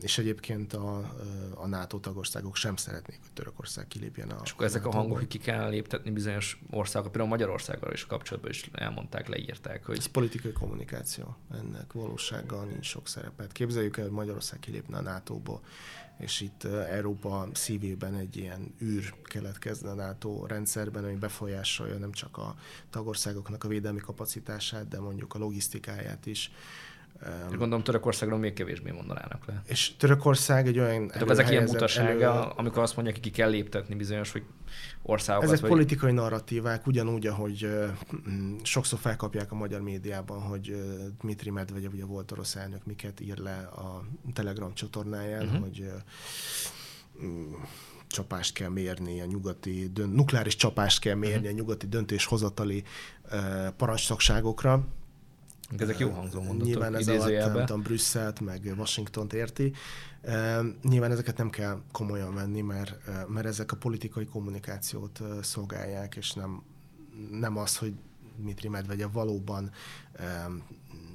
[0.00, 1.14] és egyébként a,
[1.54, 5.26] a NATO tagországok sem szeretnék, hogy Törökország kilépjen a És akkor ezek a hangok, hogy
[5.26, 9.96] ki kell léptetni bizonyos országok, például Magyarországgal is kapcsolatban is elmondták, leírták, hogy...
[9.96, 13.52] Ez politikai kommunikáció, ennek valósággal nincs sok szerepet.
[13.52, 15.60] Képzeljük el, hogy Magyarország kilépne a NATO-ból,
[16.18, 22.36] és itt Európa szívében egy ilyen űr keletkezne a NATO rendszerben, ami befolyásolja nem csak
[22.36, 22.54] a
[22.90, 26.50] tagországoknak a védelmi kapacitását, de mondjuk a logisztikáját is.
[27.48, 29.62] Gondolom Törökországról még kevésbé mondanának le.
[29.66, 31.08] És Törökország egy olyan...
[31.08, 32.50] Tehát ezek ilyen mutasága, elő...
[32.56, 34.42] amikor azt mondják, hogy ki kell léptetni bizonyos hogy
[35.02, 35.48] országokat.
[35.48, 35.70] Ezek vagy...
[35.70, 37.88] politikai narratívák, ugyanúgy, ahogy uh,
[38.62, 40.76] sokszor felkapják a magyar médiában, hogy
[41.20, 45.60] Dmitri Medvegyev, ugye volt orosz elnök, miket ír le a Telegram csatornáján, uh-huh.
[45.60, 45.92] hogy uh,
[48.06, 51.52] csapást kell mérni a nyugati, dönt, nukleáris csapást kell mérni uh-huh.
[51.52, 52.82] a nyugati döntéshozatali
[53.32, 54.84] uh, parancsszakságokra
[55.76, 56.66] ezek jó hangzó mondatok.
[56.66, 59.72] Nyilván ez alatt, nem tudom, Brüsszelt, meg Washingtont érti.
[60.82, 66.62] Nyilván ezeket nem kell komolyan venni, mert, mert ezek a politikai kommunikációt szolgálják, és nem,
[67.30, 67.92] nem az, hogy
[68.36, 69.70] Dmitri Medvegyev valóban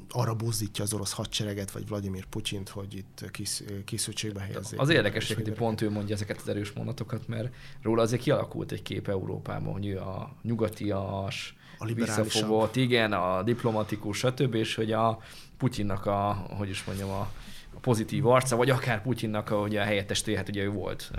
[0.10, 4.80] arra buzdítja az orosz hadsereget, vagy Vladimir Putyint, hogy itt kis, készültségbe helyezzék.
[4.80, 8.82] Az érdekes, hogy pont ő mondja ezeket az erős mondatokat, mert róla azért kialakult egy
[8.82, 15.20] kép Európában, hogy ő a nyugatias, a visszafogott, igen, a diplomatikus, stb., és hogy a
[15.58, 17.30] Putyinnak a, hogy is mondjam, a,
[17.74, 21.12] a pozitív arca, vagy akár Putyinnak a, ugye, a helyettestője, hát ugye ő volt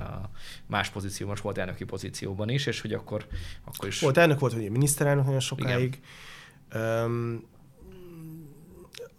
[0.67, 3.27] más pozícióban, most volt elnöki pozícióban is, és hogy akkor,
[3.65, 4.01] akkor is...
[4.01, 6.01] Volt elnök, volt, hogy miniszterelnök nagyon sokáig.
[6.75, 7.45] Um,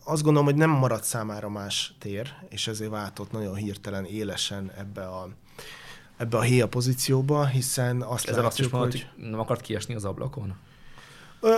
[0.04, 5.08] azt gondolom, hogy nem maradt számára más tér, és ezért váltott nagyon hirtelen, élesen ebbe
[5.08, 5.30] a,
[6.18, 9.08] ebbe a héja pozícióba, hiszen azt Ezzel látjuk, azt is mondod, hogy...
[9.16, 10.56] hogy nem akart kiesni az ablakon?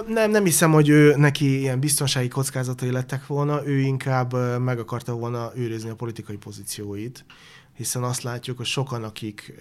[0.08, 5.14] Nem, nem hiszem, hogy ő neki ilyen biztonsági kockázatai lettek volna, ő inkább meg akarta
[5.14, 7.26] volna őrizni a politikai pozícióit,
[7.74, 9.54] hiszen azt látjuk, hogy sokan, akik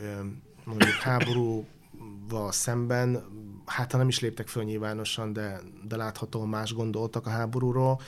[0.64, 3.24] mondjuk háborúval szemben,
[3.66, 8.00] hát ha nem is léptek föl nyilvánosan, de, de láthatóan más gondoltak a háborúról,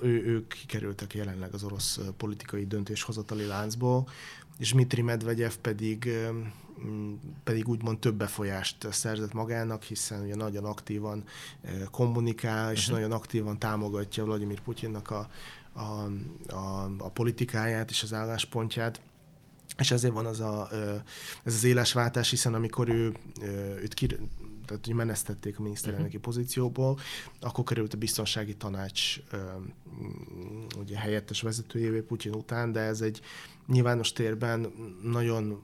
[0.00, 4.08] ő, ők kikerültek jelenleg az orosz politikai döntéshozatali láncból,
[4.58, 6.10] és Mitri Medvegyev pedig
[7.44, 11.24] pedig úgymond több befolyást szerzett magának, hiszen ugye nagyon aktívan
[11.60, 12.94] eh, kommunikál, és uh-huh.
[12.94, 15.28] nagyon aktívan támogatja Vladimir Putyinnak a,
[15.72, 16.10] a,
[16.54, 19.00] a, a politikáját és az álláspontját.
[19.78, 20.68] És ezért van az a,
[21.44, 23.14] ez az éles váltás, hiszen amikor ő,
[23.82, 24.06] őt ki,
[24.66, 26.22] tehát hogy menesztették a miniszterelnöki uh-huh.
[26.22, 26.98] pozícióból,
[27.40, 29.20] akkor került a biztonsági tanács
[30.78, 33.20] ugye helyettes vezetőjévé Putyin után, de ez egy
[33.66, 35.62] nyilvános térben nagyon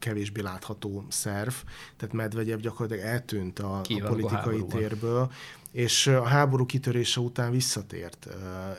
[0.00, 1.52] kevésbé látható szerv,
[1.96, 5.30] tehát Medvegyev gyakorlatilag eltűnt a, a politikai a térből,
[5.72, 8.28] és a háború kitörése után visszatért,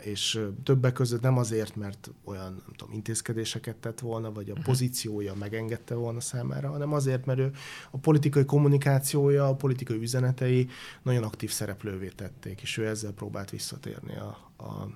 [0.02, 4.64] és többek között nem azért, mert olyan nem tudom, intézkedéseket tett volna, vagy a mhm.
[4.64, 7.52] pozíciója megengedte volna számára, hanem azért, mert ő
[7.92, 10.70] a politikai kommunikációja, a politikai üzenetei
[11.02, 14.88] nagyon aktív szereplővé tették, és ő ezzel próbált visszatérni a, a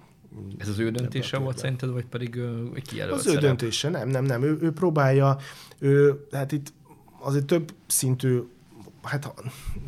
[0.57, 2.39] ez az ő döntése volt szerinted, vagy pedig
[2.73, 4.43] egy kijelölt Az ő döntése, nem, nem, nem.
[4.43, 5.37] Ő, ő próbálja,
[5.79, 6.73] ő, hát itt
[7.19, 8.39] azért több szintű
[9.05, 9.33] hát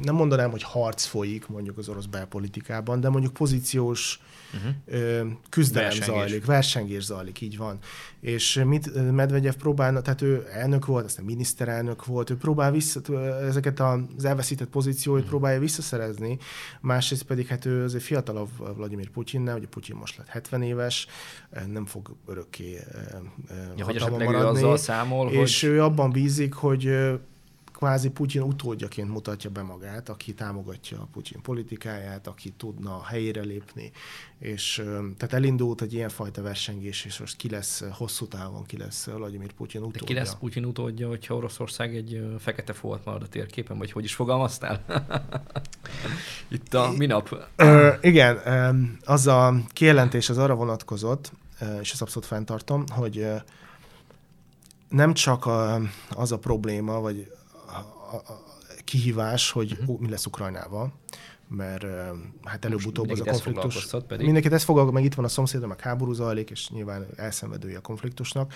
[0.03, 4.19] nem mondanám, hogy harc folyik mondjuk az orosz belpolitikában, de mondjuk pozíciós
[4.53, 5.32] uh-huh.
[5.49, 6.15] küzdelem versengés.
[6.15, 7.77] zajlik, versengés zajlik, így van.
[8.19, 13.01] És mit Medvegyev próbálna, tehát ő elnök volt, aztán miniszterelnök volt, ő próbál vissza,
[13.41, 15.30] ezeket az elveszített pozícióit uh-huh.
[15.30, 16.38] próbálja visszaszerezni,
[16.82, 21.08] másrészt pedig hát ő azért fiatalabb Vladimir Putyinnál, ugye Putyin most lett 70 éves,
[21.67, 22.80] nem fog örökké
[23.75, 24.36] ja, hogy maradni.
[24.36, 25.69] Ő azzal számol, és hogy...
[25.69, 26.89] ő abban bízik, hogy
[27.78, 33.42] kvázi Putyin utódjaként mutatja be magát, aki támogatja a Putyin politikáját, aki tudna a helyére
[33.42, 33.92] lépni,
[34.40, 34.84] és
[35.18, 39.82] tehát elindult egy ilyenfajta versengés, és most ki lesz hosszú távon, ki lesz Vladimir Putyin
[39.82, 40.00] utódja.
[40.00, 44.04] De ki lesz Putyin utódja, hogyha Oroszország egy fekete folt marad a térképen, vagy hogy
[44.04, 44.86] is fogalmaztál?
[46.48, 47.48] Itt a minap.
[47.56, 48.38] Ö, igen,
[49.06, 51.32] az a kijelentés az arra vonatkozott,
[51.82, 53.28] és ezt abszolút fenntartom, hogy
[54.90, 57.37] nem csak a, az a probléma, vagy
[58.15, 58.43] a,
[58.84, 60.00] kihívás, hogy uh-huh.
[60.00, 60.93] mi lesz Ukrajnával,
[61.50, 61.86] mert
[62.43, 63.86] hát előbb-utóbb az a konfliktus.
[64.08, 64.26] Pedig.
[64.26, 67.82] Mindenkit ezt foglalkozott, meg itt van a szomszédom, meg háború zajlik, és nyilván elszenvedője a
[67.82, 68.54] konfliktusnak.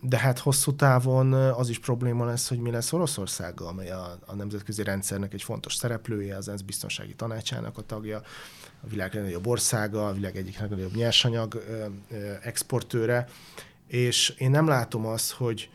[0.00, 4.34] De hát hosszú távon az is probléma lesz, hogy mi lesz Oroszországgal, amely a, a
[4.34, 8.22] nemzetközi rendszernek egy fontos szereplője, az ENSZ biztonsági tanácsának a tagja,
[8.82, 11.64] a világ legnagyobb országa, a világ egyik legnagyobb nyersanyag
[12.42, 13.28] exportőre,
[13.86, 15.70] és én nem látom azt, hogy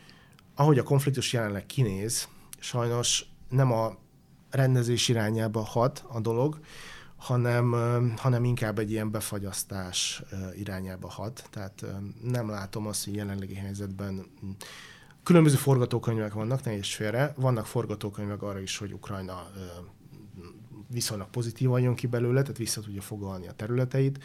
[0.54, 2.28] ahogy a konfliktus jelenleg kinéz,
[2.60, 3.96] sajnos nem a
[4.50, 6.60] rendezés irányába hat a dolog,
[7.16, 7.72] hanem,
[8.16, 10.22] hanem inkább egy ilyen befagyasztás
[10.54, 11.48] irányába hat.
[11.50, 11.84] Tehát
[12.22, 14.26] nem látom azt, hogy jelenlegi helyzetben
[15.22, 17.32] különböző forgatókönyvek vannak, ne is félre.
[17.36, 19.50] Vannak forgatókönyvek arra is, hogy Ukrajna
[20.92, 24.18] viszonylag pozitívan jön ki belőle, tehát vissza tudja fogalni a területeit.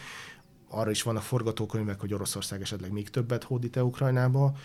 [0.69, 4.57] Arra is vannak forgatókönyvek, hogy Oroszország esetleg még többet hódít-e Ukrajnába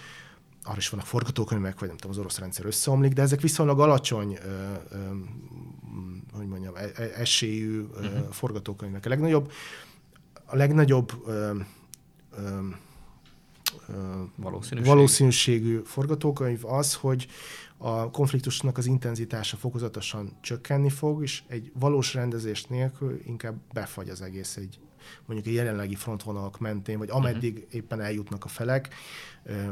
[0.62, 4.38] arra is vannak forgatókönyvek, vagy nem tudom, az orosz rendszer összeomlik, de ezek viszonylag alacsony,
[4.44, 4.96] ö, ö,
[6.32, 8.30] hogy mondjam, e, e, esélyű uh-huh.
[8.30, 9.06] forgatókönyvek.
[9.06, 9.52] A legnagyobb,
[10.44, 11.52] a legnagyobb ö,
[12.36, 12.58] ö,
[14.36, 14.92] Valószínűség.
[14.92, 17.26] valószínűségű forgatókönyv az, hogy
[17.76, 24.22] a konfliktusnak az intenzitása fokozatosan csökkenni fog, és egy valós rendezés nélkül inkább befagy az
[24.22, 24.78] egész egy
[25.26, 27.74] mondjuk a jelenlegi frontvonalak mentén, vagy ameddig uh-huh.
[27.74, 28.94] éppen eljutnak a felek.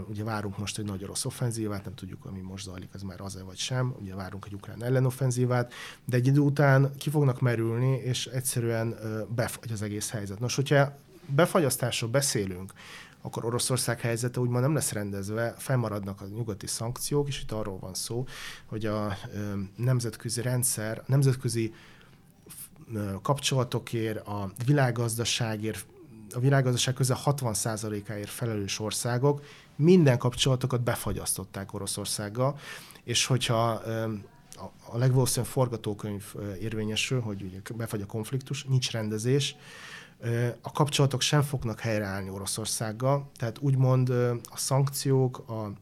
[0.08, 3.42] Ugye várunk most egy nagy orosz offenzívát, nem tudjuk, ami most zajlik, az már az-e
[3.42, 3.94] vagy sem.
[4.00, 5.72] Ugye várunk egy ukrán ellenoffenzívát,
[6.04, 8.94] de egy idő után ki fognak merülni, és egyszerűen
[9.34, 10.40] befagy az egész helyzet.
[10.40, 10.94] Nos, hogyha
[11.26, 12.72] befagyasztásról beszélünk,
[13.20, 17.94] akkor Oroszország helyzete úgymond nem lesz rendezve, felmaradnak a nyugati szankciók, és itt arról van
[17.94, 18.26] szó,
[18.66, 19.16] hogy a
[19.76, 21.74] nemzetközi rendszer, nemzetközi
[23.22, 25.86] kapcsolatokért, a világgazdaságért,
[26.34, 29.42] a világgazdaság közel 60%-áért felelős országok
[29.76, 32.58] minden kapcsolatokat befagyasztották Oroszországgal,
[33.04, 33.70] és hogyha
[34.92, 39.56] a legvalószínűbb forgatókönyv érvényesül, hogy ugye befagy a konfliktus, nincs rendezés,
[40.60, 44.08] a kapcsolatok sem fognak helyreállni Oroszországgal, tehát úgymond
[44.42, 45.72] a szankciók, a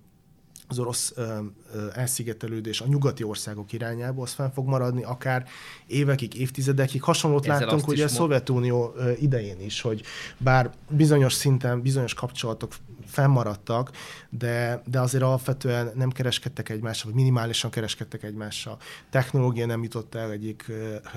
[0.68, 1.38] az orosz ö,
[1.74, 5.46] ö, elszigetelődés a nyugati országok irányába, az fenn fog maradni akár
[5.86, 7.02] évekig, évtizedekig.
[7.02, 10.02] Hasonlót Ezzel láttunk ugye a Szovjetunió idején is, hogy
[10.38, 12.72] bár bizonyos szinten, bizonyos kapcsolatok
[13.06, 13.90] fennmaradtak,
[14.30, 18.78] de, de azért alapvetően nem kereskedtek egymással, vagy minimálisan kereskedtek egymással.
[19.10, 20.72] Technológia nem jutott el egyik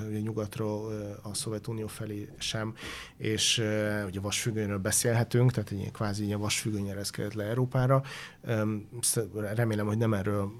[0.08, 2.74] ugye nyugatról a Szovjetunió felé sem,
[3.16, 3.58] és
[4.06, 8.02] ugye vasfüggönyről beszélhetünk, tehát egy kvázi ilyen vasfüggöny ereszkedett le Európára.
[9.54, 10.52] Remélem, hogy nem erről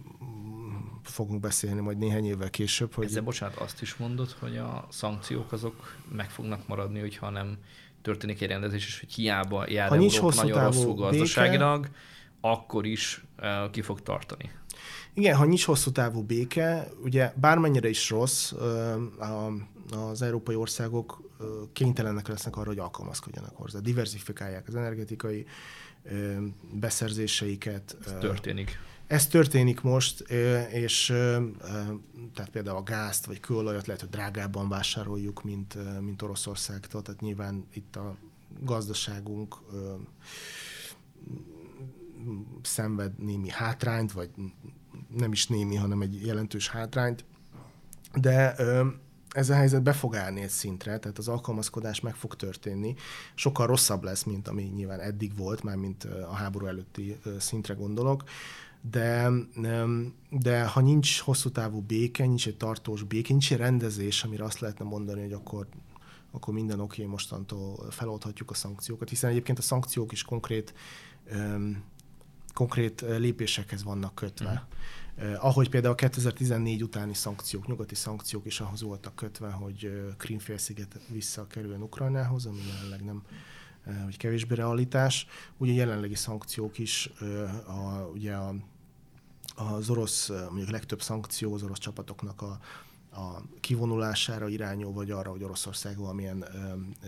[1.02, 2.94] fogunk beszélni majd néhány évvel később.
[2.94, 3.04] Hogy...
[3.04, 7.58] Ezzel bocsánat, azt is mondod, hogy a szankciók azok meg fognak maradni, hogyha nem
[8.02, 11.94] történik egy rendezés, és hogy hiába jár ha Európa nagyon rosszul gazdaságilag, béke,
[12.40, 14.50] akkor is uh, ki fog tartani.
[15.14, 18.52] Igen, ha nincs hosszú távú béke, ugye bármennyire is rossz,
[19.90, 21.22] az európai országok
[21.72, 23.78] kénytelenek lesznek arra, hogy alkalmazkodjanak hozzá.
[23.78, 25.46] Diversifikálják az energetikai
[26.72, 27.96] beszerzéseiket.
[28.04, 28.78] Ez történik.
[29.06, 30.20] Ez történik most,
[30.70, 31.06] és
[32.34, 37.66] tehát például a gázt vagy kőolajat lehet, hogy drágábban vásároljuk, mint, mint Oroszországtól, tehát nyilván
[37.72, 38.16] itt a
[38.60, 39.56] gazdaságunk
[42.62, 44.30] szenved némi hátrányt, vagy
[45.16, 47.24] nem is némi, hanem egy jelentős hátrányt,
[48.14, 48.54] de
[49.30, 52.94] ez a helyzet be fog állni egy szintre, tehát az alkalmazkodás meg fog történni.
[53.34, 58.24] Sokkal rosszabb lesz, mint ami nyilván eddig volt, már mint a háború előtti szintre gondolok,
[58.90, 59.30] de,
[60.30, 64.60] de ha nincs hosszú távú béke, nincs egy tartós béke, nincs egy rendezés, amire azt
[64.60, 65.66] lehetne mondani, hogy akkor
[66.32, 70.74] akkor minden oké, mostantól feloldhatjuk a szankciókat, hiszen egyébként a szankciók is konkrét,
[71.32, 71.82] um,
[72.54, 74.50] konkrét lépésekhez vannak kötve.
[74.50, 74.74] Mm.
[75.20, 80.16] Eh, ahogy például a 2014 utáni szankciók, nyugati szankciók is ahhoz voltak kötve, hogy uh,
[80.16, 83.22] Krímfélsziget visszakerüljön Ukrajnához, ami jelenleg nem
[83.86, 85.26] uh, hogy kevésbé realitás.
[85.56, 87.10] Ugye jelenlegi szankciók is,
[87.66, 88.54] a, ugye a,
[89.56, 92.58] az orosz, mondjuk legtöbb szankció az orosz csapatoknak a
[93.12, 96.56] a kivonulására irányul, vagy arra, hogy Oroszország valamilyen ö,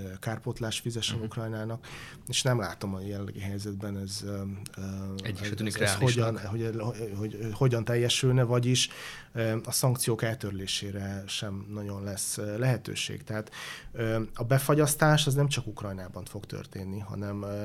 [0.00, 1.30] ö, kárpótlás fizessen uh-huh.
[1.30, 1.86] Ukrajnának,
[2.26, 4.42] és nem látom a jelenlegi helyzetben ez, ö,
[5.22, 8.88] ez, ez, ez hogyan, hogy, hogy, hogy, hogy hogyan teljesülne, vagyis
[9.32, 13.24] ö, a szankciók eltörlésére sem nagyon lesz lehetőség.
[13.24, 13.50] Tehát
[13.92, 17.64] ö, a befagyasztás az nem csak Ukrajnában fog történni, hanem ö,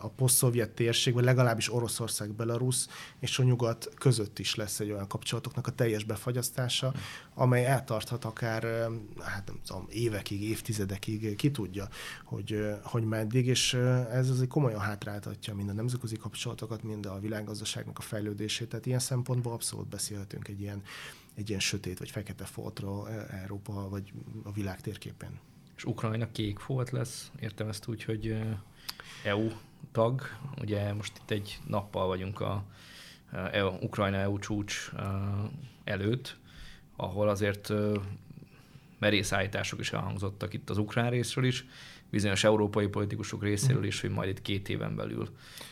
[0.00, 2.86] a poszt-szovjet térség, vagy legalábbis Oroszország, Belarus
[3.20, 7.02] és a nyugat között is lesz egy olyan kapcsolatoknak a teljes befagyasztása, uh-huh.
[7.34, 8.62] amely eltarthat akár
[9.20, 11.88] hát nem tudom, évekig, évtizedekig, ki tudja,
[12.24, 13.74] hogy, hogy meddig, és
[14.10, 18.68] ez azért komolyan hátráltatja mind a nemzetközi kapcsolatokat, mind a világgazdaságnak a fejlődését.
[18.68, 20.82] Tehát ilyen szempontból abszolút beszélhetünk egy ilyen,
[21.34, 24.12] egy ilyen sötét vagy fekete foltról Európa vagy
[24.44, 25.38] a világ térképen.
[25.76, 28.38] És Ukrajna kék folt lesz, értem ezt úgy, hogy
[29.24, 29.48] EU
[29.92, 30.22] tag,
[30.60, 32.64] ugye most itt egy nappal vagyunk a
[33.52, 34.90] EU, Ukrajna EU csúcs
[35.84, 36.40] előtt,
[36.96, 37.72] ahol azért
[38.98, 41.66] merész állítások is elhangzottak itt az ukrán részről is,
[42.10, 45.28] bizonyos európai politikusok részéről is, hogy majd itt két éven belül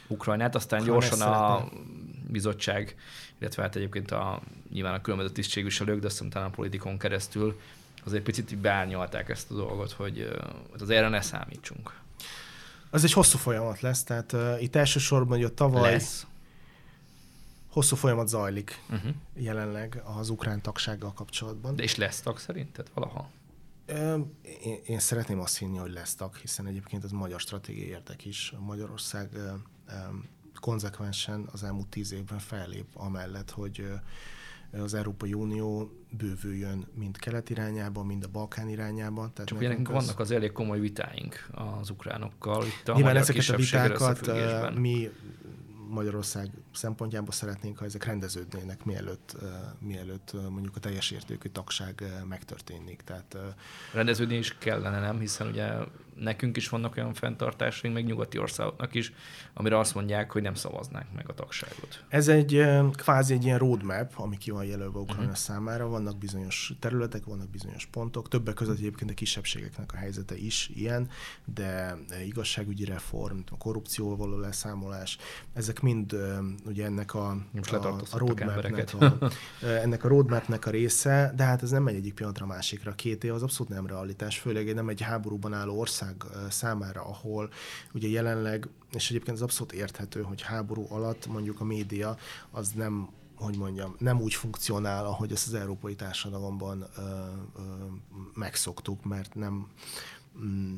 [0.07, 0.55] Ukrajnát.
[0.55, 1.68] Aztán Ukrajna gyorsan a
[2.29, 2.97] bizottság,
[3.39, 4.41] illetve hát egyébként a,
[4.73, 7.61] nyilván a különböző tisztségviselők, de azt hiszem talán a politikon keresztül
[8.05, 10.31] azért picit beárnyalták ezt a dolgot, hogy
[10.79, 11.93] az erre ne számítsunk.
[12.91, 15.93] Az egy hosszú folyamat lesz, tehát uh, itt elsősorban hogy a tavaly...
[15.93, 16.27] Lesz
[17.71, 19.11] hosszú folyamat zajlik uh-huh.
[19.35, 21.77] jelenleg az ukrán tagsággal kapcsolatban.
[21.77, 23.31] De és lesz tag szerinted valaha?
[24.62, 28.55] Én, én szeretném azt hinni, hogy lesz tag, hiszen egyébként ez magyar stratégiai érdek is.
[28.59, 29.29] Magyarország
[30.61, 33.85] konzekvensen az elmúlt tíz évben fellép amellett, hogy
[34.73, 39.31] az Európai Unió bővüljön mind kelet irányába, mind a Balkán irányába.
[39.33, 39.95] Tehát Csak nekünk az...
[39.95, 42.64] vannak az elég komoly vitáink az ukránokkal.
[42.64, 44.29] Itt a Nyilván ezeket a vitákat
[44.79, 45.11] mi
[45.91, 49.36] Magyarország szempontjából szeretnénk, ha ezek rendeződnének, mielőtt,
[49.78, 53.03] mielőtt mondjuk a teljes értékű tagság megtörténik.
[53.03, 53.36] Tehát,
[53.93, 55.18] Rendeződni is kellene, nem?
[55.18, 55.72] Hiszen ugye
[56.15, 59.13] nekünk is vannak olyan fenntartásaink, meg nyugati országoknak is,
[59.55, 62.05] amire azt mondják, hogy nem szavaznák meg a tagságot.
[62.09, 65.37] Ez egy kvázi egy ilyen roadmap, ami ki van jelölve Ukrajna uh-huh.
[65.37, 65.89] számára.
[65.89, 68.29] Vannak bizonyos területek, vannak bizonyos pontok.
[68.29, 71.09] Többek között egyébként a kisebbségeknek a helyzete is ilyen,
[71.45, 71.97] de
[72.27, 75.19] igazságügyi reform, a korrupcióval való leszámolás,
[75.53, 76.17] ezek mind
[76.67, 77.29] ugye ennek a,
[77.71, 77.77] a,
[78.11, 79.19] a roadmapnek a,
[79.85, 82.95] ennek a roadmapnek a része, de hát ez nem megy egyik pillanatra másikra.
[82.95, 85.99] Két év az abszolút nem realitás, főleg nem egy háborúban álló ország
[86.51, 87.51] számára, ahol
[87.92, 92.16] ugye jelenleg, és egyébként ez abszolút érthető, hogy háború alatt mondjuk a média
[92.51, 93.09] az nem
[93.40, 97.61] hogy mondjam, nem úgy funkcionál, ahogy ezt az európai társadalomban ö, ö,
[98.34, 99.68] megszoktuk, mert nem,
[100.44, 100.76] mm,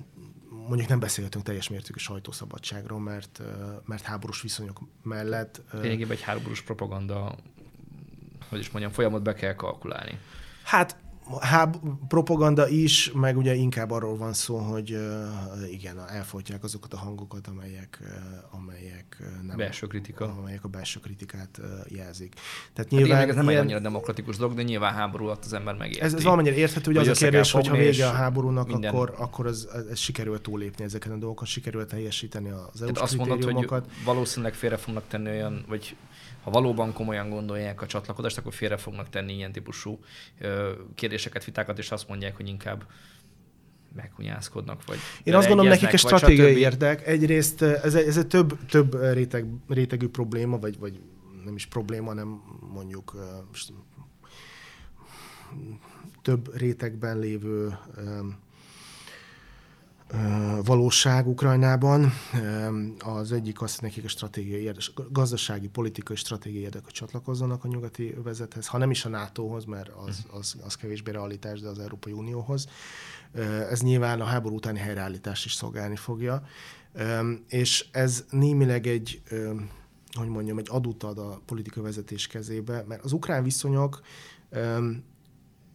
[0.67, 3.43] mondjuk nem beszélhetünk teljes mértékű sajtószabadságról, mert,
[3.85, 5.61] mert háborús viszonyok mellett...
[5.73, 7.37] Lényegében egy háborús propaganda,
[8.49, 10.19] hogy is mondjam, folyamat be kell kalkulálni.
[10.63, 10.97] Hát
[11.41, 11.77] háb,
[12.09, 17.47] propaganda is, meg ugye inkább arról van szó, hogy uh, igen, elfolytják azokat a hangokat,
[17.47, 19.57] amelyek, uh, amelyek nem...
[19.57, 20.35] Belső kritika.
[20.39, 22.35] Amelyek a belső kritikát uh, jelzik.
[22.35, 23.29] Tehát hát nyilván...
[23.29, 23.57] ez nem ilyen...
[23.57, 26.01] egy annyira demokratikus dolog, de nyilván háború alatt az ember megérti.
[26.01, 28.91] Ez, ez valamennyire érthető, hogy, hogy az a kérdés, hogy ha vége a háborúnak, minden...
[28.91, 33.45] akkor, akkor ez, ez sikerült túlépni ezeken a dolgokon, sikerült teljesíteni az EU-s azt mondod,
[33.45, 35.97] hogy valószínűleg félre fognak tenni olyan, vagy
[36.43, 40.01] ha valóban komolyan gondolják a csatlakozást, akkor félre fognak tenni ilyen típusú
[41.23, 42.87] kérdéseket, vitákat, és azt mondják, hogy inkább
[43.95, 47.07] meghunyászkodnak, vagy Én azt gondolom, nekik a stratégiai érdek.
[47.07, 51.01] Egyrészt ez ez egy több, több réteg, rétegű probléma, vagy, vagy
[51.45, 52.43] nem is probléma, hanem
[52.73, 53.17] mondjuk
[56.23, 57.79] több rétegben lévő
[60.65, 62.13] valóság Ukrajnában.
[62.99, 68.15] Az egyik az nekik a stratégiai érdek, gazdasági, politikai, stratégiai érdek, hogy csatlakozzanak a nyugati
[68.17, 70.37] övezethez, ha nem is a NATO-hoz, mert az, mhm.
[70.37, 72.67] az, az kevésbé realitás, de az Európai Unióhoz.
[73.71, 76.43] Ez nyilván a háború utáni helyreállítást is szolgálni fogja.
[77.49, 79.23] És ez némileg egy
[80.13, 84.01] hogy mondjam, egy adót ad a politikai vezetés kezébe, mert az ukrán viszonyok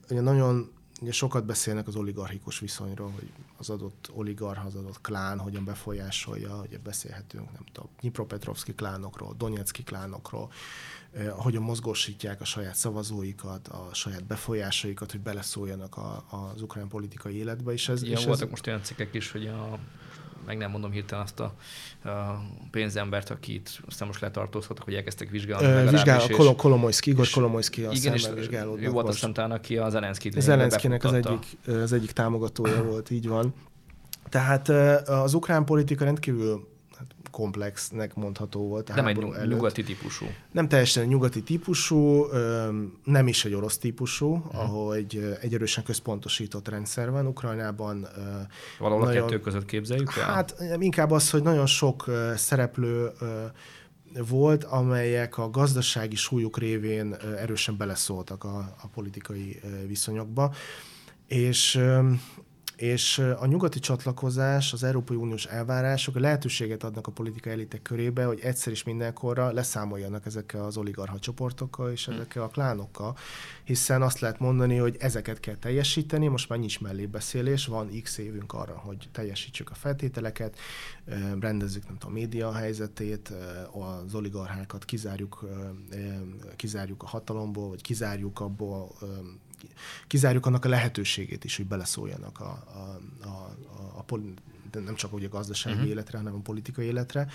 [0.09, 0.71] ugye nagyon
[1.01, 6.61] ugye sokat beszélnek az oligarchikus viszonyról, hogy az adott oligarch, az adott klán hogyan befolyásolja,
[6.67, 10.51] ugye beszélhetünk, nem tudom, Dnipropetrovszki klánokról, Donetszki klánokról,
[11.11, 17.35] eh, hogyan mozgósítják a saját szavazóikat, a saját befolyásaikat, hogy beleszóljanak a, az ukrán politikai
[17.35, 17.71] életbe.
[17.71, 18.49] És ez, Igen, és voltak ez...
[18.49, 19.79] most olyan cikkek is, hogy a
[20.47, 21.53] meg nem mondom hirtelen azt a,
[22.09, 22.41] a
[22.71, 25.67] pénzembert, akit aztán most letartóztattak, hogy elkezdtek vizsgálni.
[25.67, 28.27] Ö, vizsgál, a Kolo, Kolomojszki, Igor Kolomojszki a igen, és
[28.79, 33.27] ő volt aztán talán, aki a Zelenszkit Zelenszkinek az egyik, az egyik támogatója volt, így
[33.27, 33.53] van.
[34.29, 34.69] Tehát
[35.09, 36.67] az ukrán politika rendkívül
[37.37, 38.95] komplexnek mondható volt.
[38.95, 39.47] Nem egy előtt.
[39.47, 40.25] nyugati típusú.
[40.51, 42.25] Nem teljesen nyugati típusú,
[43.03, 44.59] nem is egy orosz típusú, uh-huh.
[44.59, 48.07] ahol egy, egy erősen központosított rendszer van Ukrajnában.
[48.79, 50.33] Valahol nagyon, a kettő között képzeljük el?
[50.33, 53.11] Hát inkább az, hogy nagyon sok szereplő
[54.29, 60.53] volt, amelyek a gazdasági súlyuk révén erősen beleszóltak a, a politikai viszonyokba.
[61.27, 61.81] És
[62.77, 68.39] és a nyugati csatlakozás, az Európai Uniós elvárások lehetőséget adnak a politikai elitek körébe, hogy
[68.39, 72.11] egyszer is mindenkorra leszámoljanak ezekkel az oligarcha csoportokkal és hm.
[72.11, 73.17] ezekkel a klánokkal,
[73.63, 78.53] hiszen azt lehet mondani, hogy ezeket kell teljesíteni, most már nincs mellébeszélés, van x évünk
[78.53, 80.57] arra, hogy teljesítsük a feltételeket,
[81.39, 83.33] rendezzük nem tudom, a média helyzetét,
[83.71, 85.45] az oligarchákat kizárjuk,
[86.55, 88.95] kizárjuk a hatalomból, vagy kizárjuk abból
[90.07, 93.55] kizárjuk annak a lehetőségét is, hogy beleszóljanak a, a, a,
[93.97, 94.17] a, a
[94.71, 95.89] de nem csak ugye a gazdasági uh-huh.
[95.89, 97.27] életre, hanem a politikai életre.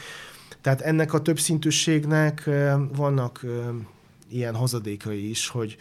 [0.60, 2.50] Tehát ennek a többszintűségnek
[2.92, 3.46] vannak
[4.28, 5.76] ilyen hozadékai is, hogy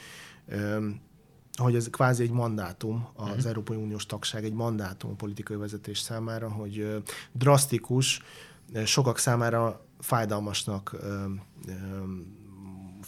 [1.56, 3.46] hogy ez kvázi egy mandátum, az uh-huh.
[3.46, 8.22] Európai Uniós tagság egy mandátum a politikai vezetés számára, hogy drasztikus,
[8.86, 10.96] sokak számára fájdalmasnak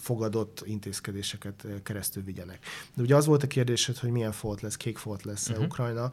[0.04, 2.64] fogadott intézkedéseket keresztül vigyenek.
[2.94, 5.64] De ugye az volt a kérdésed, hogy milyen folt lesz, kék folt lesz uh-huh.
[5.64, 6.10] Ukrajna.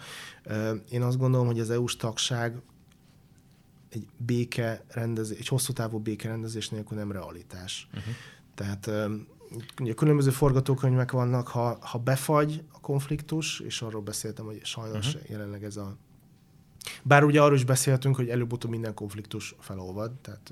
[0.89, 2.61] Én azt gondolom, hogy az EU-s tagság
[3.89, 7.87] egy béke rendezés, egy hosszú távú béke rendezés nélkül nem realitás.
[7.93, 8.13] Uh-huh.
[8.55, 9.09] Tehát
[9.81, 15.29] ugye különböző forgatókönyvek vannak, ha, ha befagy a konfliktus, és arról beszéltem, hogy sajnos uh-huh.
[15.29, 15.97] jelenleg ez a
[17.03, 20.51] bár ugye arról is beszéltünk, hogy előbb-utóbb minden konfliktus felolvad, tehát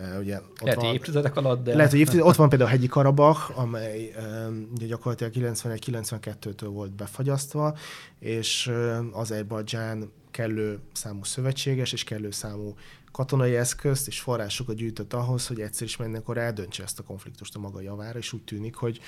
[0.00, 1.74] Uh, ugye ott lehet, hogy évtizedek alatt, de...
[1.74, 4.14] Lehet, hogy évtizedek, ott van például a hegyi Karabach, amely
[4.46, 7.76] um, gyakorlatilag 91-92-től volt befagyasztva,
[8.18, 12.74] és um, Azerbajdzsán kellő számú szövetséges és kellő számú
[13.12, 17.58] katonai eszközt és forrásokat gyűjtött ahhoz, hogy egyszer is mindenkor eldöntse ezt a konfliktust a
[17.58, 19.00] maga javára, és úgy tűnik, hogy,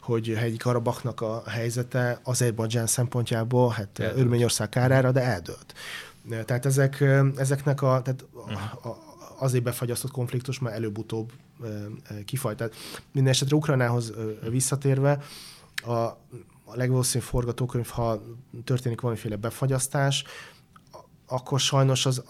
[0.00, 5.74] hogy hegyi Karabachnak a helyzete Azerbajdzsán szempontjából, hát Örményország kárára, de eldőlt.
[6.44, 7.04] Tehát ezek,
[7.36, 8.98] ezeknek a, tehát a, a,
[9.38, 11.32] azért befagyasztott konfliktus, mert előbb-utóbb
[12.24, 12.56] kifajt.
[12.56, 12.74] Tehát
[13.12, 14.12] minden esetre Ukrajnához
[14.50, 15.18] visszatérve,
[15.82, 15.92] a,
[16.64, 18.22] a legvalószínűbb forgatókönyv, ha
[18.64, 20.24] történik valamiféle befagyasztás,
[21.26, 22.22] akkor sajnos az,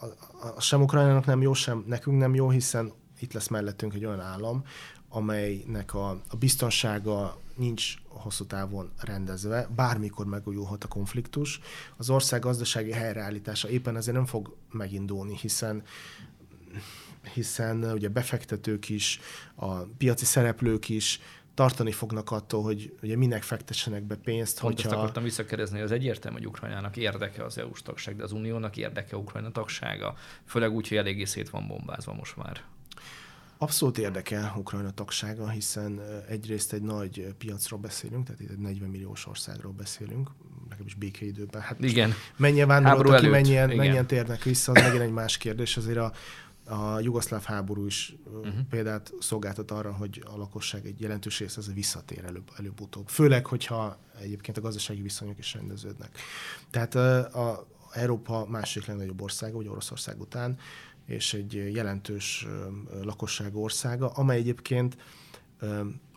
[0.55, 4.21] az sem Ukrajnának nem jó, sem nekünk nem jó, hiszen itt lesz mellettünk egy olyan
[4.21, 4.65] állam,
[5.09, 11.61] amelynek a, a biztonsága nincs hosszú távon rendezve, bármikor megújulhat a konfliktus.
[11.97, 15.83] Az ország gazdasági helyreállítása éppen ezért nem fog megindulni, hiszen
[17.35, 19.21] hiszen ugye befektetők is,
[19.55, 21.21] a piaci szereplők is
[21.57, 24.61] tartani fognak attól, hogy ugye minek fektessenek be pénzt.
[24.61, 24.89] Pont hogyha...
[24.89, 29.17] ezt akartam visszakerezni, az egyértelmű, hogy Ukrajnának érdeke az EU-s tagság, de az Uniónak érdeke
[29.17, 32.63] Ukrajna tagsága, főleg úgy, hogy eléggé szét van bombázva most már.
[33.59, 39.27] Abszolút érdekel Ukrajna tagsága, hiszen egyrészt egy nagy piacról beszélünk, tehát itt egy 40 milliós
[39.27, 40.31] országról beszélünk,
[40.69, 41.61] legalábbis békeidőben.
[41.61, 42.13] Hát Igen.
[42.37, 45.77] Mennyien vándoroltak ki, mennyien, mennyien térnek vissza, az megint egy más kérdés.
[45.77, 46.13] Azért a,
[46.67, 48.55] a jugoszláv háború is uh-huh.
[48.71, 53.09] példát szolgáltat arra, hogy a lakosság egy jelentős része az visszatér előbb, előbb-utóbb.
[53.09, 56.19] Főleg, hogyha egyébként a gazdasági viszonyok is rendeződnek.
[56.71, 60.59] Tehát a, a Európa másik legnagyobb országa, vagy Oroszország után,
[61.07, 62.47] és egy jelentős
[63.03, 64.97] lakosság országa, amely egyébként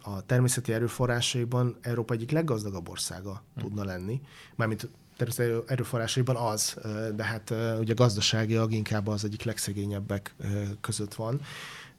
[0.02, 3.64] a természeti erőforrásaiban Európa egyik leggazdagabb országa hmm.
[3.64, 4.22] tudna lenni.
[4.56, 4.90] Mármint
[5.20, 6.78] természeti erőforrásaiban az,
[7.16, 10.36] de hát ugye gazdaságilag inkább az egyik legszegényebbek
[10.82, 11.42] között van.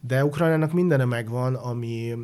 [0.00, 2.14] De Ukrajnának mindene megvan, ami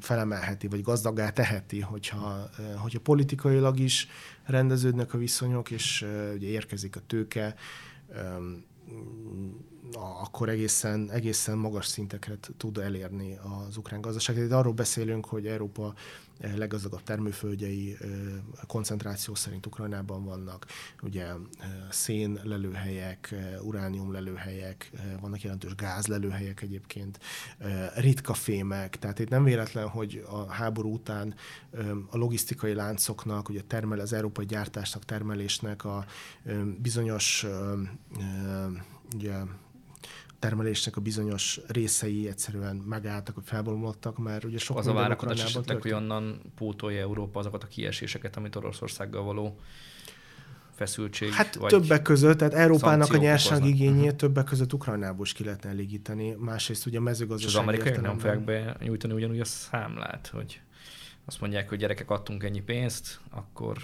[0.00, 4.08] felemelheti, vagy gazdaggá teheti, hogyha, hogyha politikailag is
[4.44, 7.54] rendeződnek a viszonyok, és ugye érkezik a tőke,
[9.94, 14.36] akkor egészen, egészen magas szinteket tud elérni az ukrán gazdaság.
[14.36, 15.94] Itt arról beszélünk, hogy Európa
[16.40, 17.96] leggazdagabb termőföldjei
[18.66, 20.66] koncentráció szerint Ukrajnában vannak.
[21.02, 21.26] Ugye
[21.90, 27.18] szén lelőhelyek, uránium lelőhelyek, vannak jelentős gázlelőhelyek egyébként,
[27.94, 31.34] ritka fémek, tehát itt nem véletlen, hogy a háború után
[32.10, 36.04] a logisztikai láncoknak, ugye termel, az európai gyártásnak, termelésnek a
[36.78, 37.46] bizonyos
[39.14, 39.34] ugye,
[40.38, 45.82] termelésnek a bizonyos részei egyszerűen megálltak, vagy felbomlottak, mert ugye sok Az a várakozás esetleg,
[45.82, 49.58] hogy onnan pótolja Európa azokat a kieséseket, amit Oroszországgal való
[50.76, 51.32] feszültség.
[51.32, 54.16] Hát vagy többek között, tehát Európának a nyersanyag igényét uh-huh.
[54.16, 56.34] többek között Ukrajnából is ki lehetne elégíteni.
[56.38, 57.50] Másrészt ugye a mezőgazdaság.
[57.50, 60.60] És az amerikaiak nem fogják be nyújtani ugyanúgy a számlát, hogy
[61.24, 63.76] azt mondják, hogy gyerekek adtunk ennyi pénzt, akkor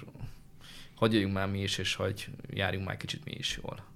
[0.94, 3.91] hagyjunk már mi is, és hogy járjunk már kicsit mi is jól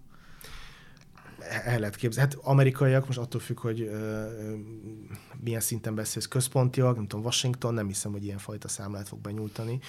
[1.50, 2.30] el lehet képzelni.
[2.30, 3.90] Hát amerikaiak most attól függ, hogy uh,
[5.40, 9.80] milyen szinten beszélsz központiak, nem tudom, Washington, nem hiszem, hogy ilyen fajta számlát fog benyújtani,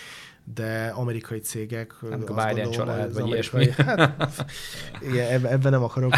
[0.53, 1.95] de amerikai cégek...
[2.01, 3.83] Nem a Biden gondolom, család, vagy amerikai, ilyesmi.
[4.17, 4.45] Hát,
[5.01, 6.13] igen, ebben nem akarok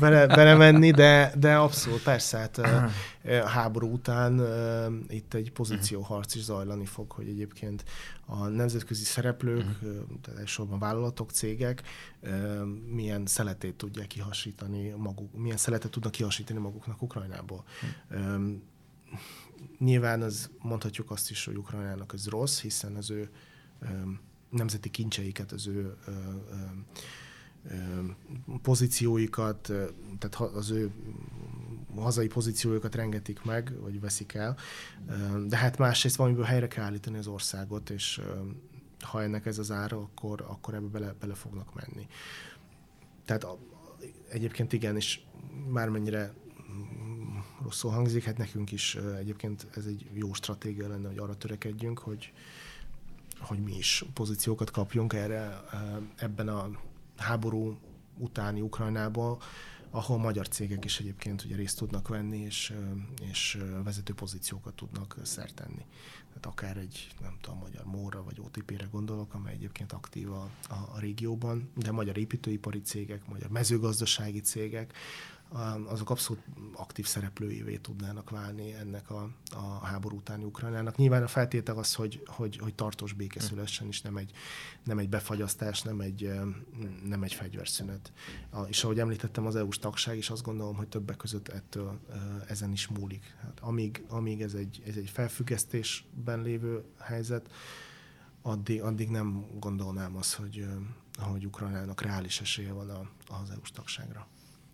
[0.00, 2.60] bele, belemenni, de, de abszolút, persze, hát
[3.44, 4.42] háború után
[5.08, 7.84] itt egy pozícióharc is zajlani fog, hogy egyébként
[8.26, 10.20] a nemzetközi szereplők, uh-huh.
[10.22, 11.82] tehát elsősorban vállalatok, cégek
[12.90, 17.64] milyen szeletét tudják kihasítani maguk, milyen szeletet tudnak kihasítani maguknak Ukrajnából.
[18.10, 18.42] Uh-huh.
[19.78, 23.30] Nyilván az mondhatjuk azt is, hogy Ukrajnának ez rossz, hiszen az ő
[24.50, 25.96] nemzeti kincseiket, az ő
[28.62, 29.72] pozícióikat,
[30.18, 30.90] tehát az ő
[31.94, 34.56] hazai pozíciójukat rengetik meg, vagy veszik el.
[35.46, 38.20] De hát másrészt valamiből helyre kell állítani az országot, és
[39.00, 42.06] ha ennek ez az ára, akkor, akkor ebbe bele, bele fognak menni.
[43.24, 43.58] Tehát a,
[44.28, 45.20] egyébként igen, és
[45.68, 46.34] már mennyire
[47.62, 52.32] rosszul hangzik, hát nekünk is egyébként ez egy jó stratégia lenne, hogy arra törekedjünk, hogy,
[53.38, 55.62] hogy mi is pozíciókat kapjunk erre
[56.16, 56.70] ebben a
[57.16, 57.78] háború
[58.18, 59.38] utáni Ukrajnából,
[59.90, 62.72] ahol magyar cégek is egyébként ugye részt tudnak venni, és,
[63.30, 65.84] és vezető pozíciókat tudnak szertenni.
[66.28, 70.98] Tehát akár egy, nem tudom, magyar Móra vagy OTP-re gondolok, amely egyébként aktív a, a
[70.98, 74.92] régióban, de magyar építőipari cégek, magyar mezőgazdasági cégek,
[75.86, 76.42] azok abszolút
[76.74, 80.96] aktív szereplőivé tudnának válni ennek a, a háború utáni Ukrajnának.
[80.96, 84.30] Nyilván a feltétel az, hogy, hogy, hogy tartós béke szülessen, és nem egy,
[84.84, 86.30] nem egy befagyasztás, nem egy,
[87.04, 88.12] nem egy fegyverszünet.
[88.50, 92.00] A, és ahogy említettem, az EU-s tagság is azt gondolom, hogy többek között ettől
[92.48, 93.36] ezen is múlik.
[93.42, 97.50] Hát amíg, amíg ez, egy, ez egy felfüggesztésben lévő helyzet,
[98.42, 100.66] addig, addig nem gondolnám azt, hogy,
[101.18, 102.90] hogy Ukrajnának reális esélye van
[103.28, 104.26] az EU-s tagságra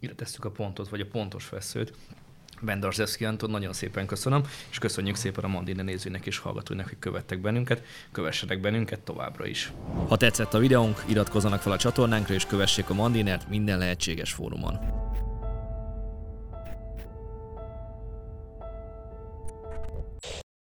[0.03, 1.93] ide tesszük a pontot, vagy a pontos feszőt.
[2.61, 7.41] Bendarzewski Anton, nagyon szépen köszönöm, és köszönjük szépen a Mandine nézőnek és hallgatóinak, hogy követtek
[7.41, 7.83] bennünket,
[8.13, 9.73] kövessenek bennünket továbbra is.
[10.09, 14.79] Ha tetszett a videónk, iratkozzanak fel a csatornánkra, és kövessék a Mandinert minden lehetséges fórumon.